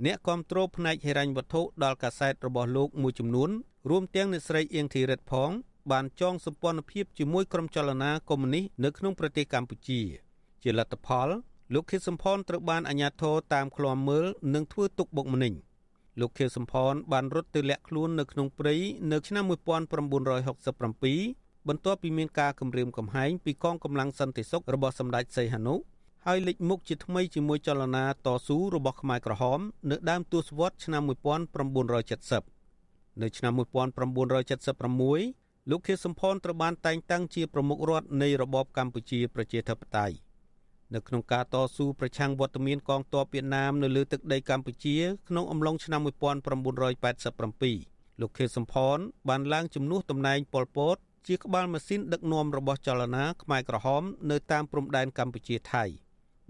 [0.07, 3.51] អ្នកគ្រប់គ្រងផ្នែកហិរញ្ញវត្ថុដល់កាសែតរបស់លោកមួយចំនួន
[3.90, 5.51] រួមទាំងអ្នកស្រីអៀងធីរិតផង
[5.92, 10.01] បានចងសម្ព័ន្ធភាពជាមួយក្រុមចលនាកុម្មុយនីសនៅក្នុងប្រទេសកម្ពុជា
[10.62, 11.28] ជាលទ្ធផល
[11.74, 15.53] លោកខៀវសំផនត្រូវបានអាជ្ញាធរតាមឃ្លាំមើលនិងធ្វើទុកបុកម្នេញ
[16.20, 18.74] លោកខៀវសំផនបានរត់ទៅលាក់ខ្លួននៅក្នុងព្រៃ
[19.12, 25.74] នៅឆ្នាំ1967បន្ទាប់ពីមានការគម្រាមកំហែងពីកងកម្លាំងសន្តិសុខរបស់សម្ដេចសីហនុ
[26.27, 29.61] ហើយលេចមុខជាថ្មីជាមួយចលនាតស៊ូរបស់ខ្មែរក្រហម
[29.91, 31.12] នៅដើមទសវត្សរ៍ឆ្នាំ1970
[33.23, 40.14] នៅឆ្នាំ1976លោកខៀវសំផនត្រូវបានតែងតាំងជាប្រមុខរដ្ឋនៃរបបកម្ពុជាប្រជាធិបតេយ្យ
[40.95, 44.97] នៅក្នុងការតស៊ូប្រឆាំងវត្តមានកងទ័ពវៀតណាមនៅលើទឹកដីកម្ពុជា
[45.29, 48.99] ក្នុងអំឡុងឆ្នាំ1987លោកខៀវសំផន
[49.29, 50.97] បានឡើងជំនួសតំណែងប៉ុលពត
[51.27, 55.85] ជាក្បាលម៉ាស៊ីនដឹកនាំរបស់ចលនាខ្មែរក្រហម នៅតាមព្រំដែនកម្ពុជាថៃ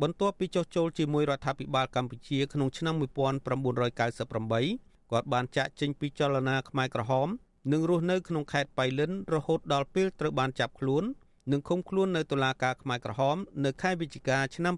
[0.03, 7.29] បន្ទាប់ពីចុះចូលជាមួយរដ្ឋាភិបាលកម្ពុជាក្នុងឆ្នាំ1998គាត់បានចាក់ចេញពីចលនាខ្មែរក្រហម
[7.73, 11.05] និងរស់នៅក្នុងខេត្តបៃលិនរហូតដល់ពេលត្រូវបានចាប់ខ្លួន
[11.53, 14.75] និងឃុំខ្លួននៅតុលាការខ្មែរក្រហមនៅខែវិច្ឆិកាឆ្នាំ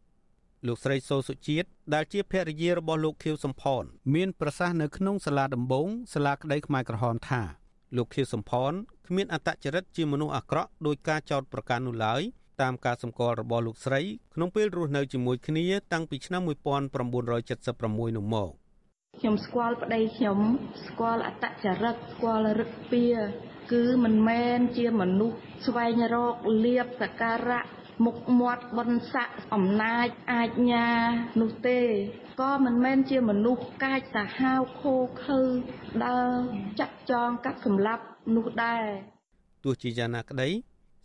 [0.00, 3.82] 2007លោកស្រីសូសុជាតិដែលជាភរិយារបស់លោកខៀវសំផន
[4.14, 7.42] មានប្រសាសន៍នៅក្នុងសាលាដំបងសាលាក្តីខ្មែរក្រហមថា
[7.96, 8.72] លោកខៀវសំផន
[9.06, 12.22] គ្មានអត្តចរិតជាមនុស្សអាក្រក់ដោយការចោទប្រកាន់នោះឡើយ
[12.62, 14.00] តាមការសម្គាល់របស់លោកស្រី
[14.34, 18.50] ក្នុងពេលរស់នៅជាមួយគ្នាតាំងពីឆ្នាំ1976នោះមក
[19.20, 20.38] ខ្ញុំស្គាល់ប្តីខ្ញុំ
[20.86, 23.02] ស្គាល់អត្តចរិតស្គាល់រឹកពី
[23.72, 26.34] គឺមិនមែនជាមនុស្សស្វែងរក
[26.64, 27.62] លៀបសការៈ
[28.04, 30.88] មុខមាត់បនស័កអំណាចអាចញា
[31.40, 31.80] នោះទេ
[32.40, 34.94] ក៏មិនមែនជាមនុស្សកាចសាហាវខូ
[35.24, 35.40] ខើ
[36.06, 36.32] ដើរ
[36.80, 38.04] ចាក់ចងកាត់សម្លាប់
[38.36, 38.84] នោះដែរ
[39.64, 40.48] ទោះជាយ៉ាងណាក្តី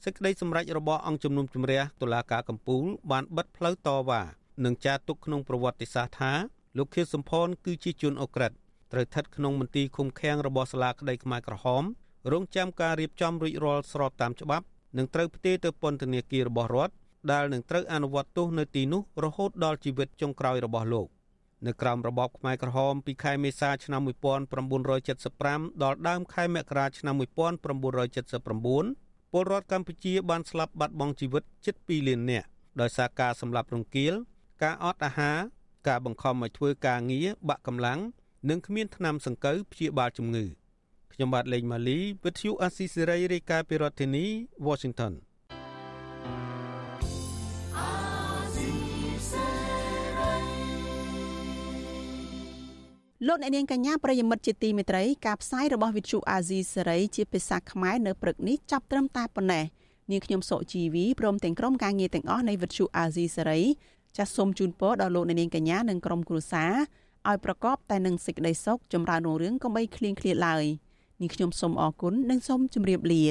[0.05, 4.21] សេចក្តីសម្រេចរបស់អង្គជំនុំជម្រះតុលាការកំពូលបានបិទផ្លូវតវ៉ា
[4.65, 6.31] និងចារទុកក្នុងប្រវត្តិសាស្ត្រថា
[6.77, 8.51] លោកខៀវសំផនគឺជាជនអូក្រិត
[8.91, 11.83] ត្រូវស្ថិតក្នុងមន្ទីរឃុំឃាំងរបស់សាលាក្តីខ្មែរក្រហម
[12.31, 14.65] រងចាំការរៀបចំរួចរាល់ស្របតាមច្បាប់
[14.97, 16.93] និងត្រូវផ្ទេរទៅពន្ធនាគាររបស់រដ្ឋ
[17.31, 21.07] ដែលនឹងត្រូវអនុវត្តទោសនៅទីនោះរហូតដល់ជីវិតចុងក្រោយរបស់លោក
[21.67, 24.01] នៅក្រោមរបបខ្មែរក្រហមពីខែមេសាឆ្នាំ
[25.11, 29.02] 1975ដល់ដើមខែមករាឆ្នាំ1979
[29.35, 32.47] ពលរដ្ឋកម្ពុជាបានស្លាប់បាត់បង់ជីវិតជិត2លាននាក់
[32.81, 34.13] ដោយសារការសម្លាប់រង្គាល
[34.63, 35.37] ការអត់អាហារ
[35.87, 37.99] ការបង្ខំឲ្យធ្វើការងារបាក់កម្លាំង
[38.49, 40.45] និងគ្មានថ្នាំសង្កូវព្យាបាលជំងឺ
[41.13, 44.25] ខ្ញុំបាទលេងម៉ាលីវិទ្យុអាស៊ីសេរីរាយការណ៍ពីរដ្ឋធានី
[44.67, 45.13] Washington
[53.27, 59.65] លោកអ្នកនាងកញ្ញាប្រិយមិត្តជាទីមេត្រីការផ្សាយរបស់វិទ្យុអាស៊ីសេរីជាភាសាខ្មែរនៅព្រឹកនេះចាប់ត្រឹមតែប៉ុណ្ណេះ
[60.11, 63.61] នាងខ្ញុំសុជីវីព្រមទាំងក្រុមការងារទាំងអស់នៃវិទ្យុអាស៊ីសេរី
[64.17, 66.73] ចាសសូមជូនពរដល់លោកអ្នកនាងកញ្ញានិងក្រុមគ្រួសារ
[67.29, 70.63] ឲ្យប្រកបតែនឹងសេចក្តីសុខចម្រើនរុងរឿងកុំបីឃ្លៀងឃ្លាតឡើយ
[71.21, 73.23] នាងខ្ញុំសូមអរគុណនិងសូមជម្រាបលា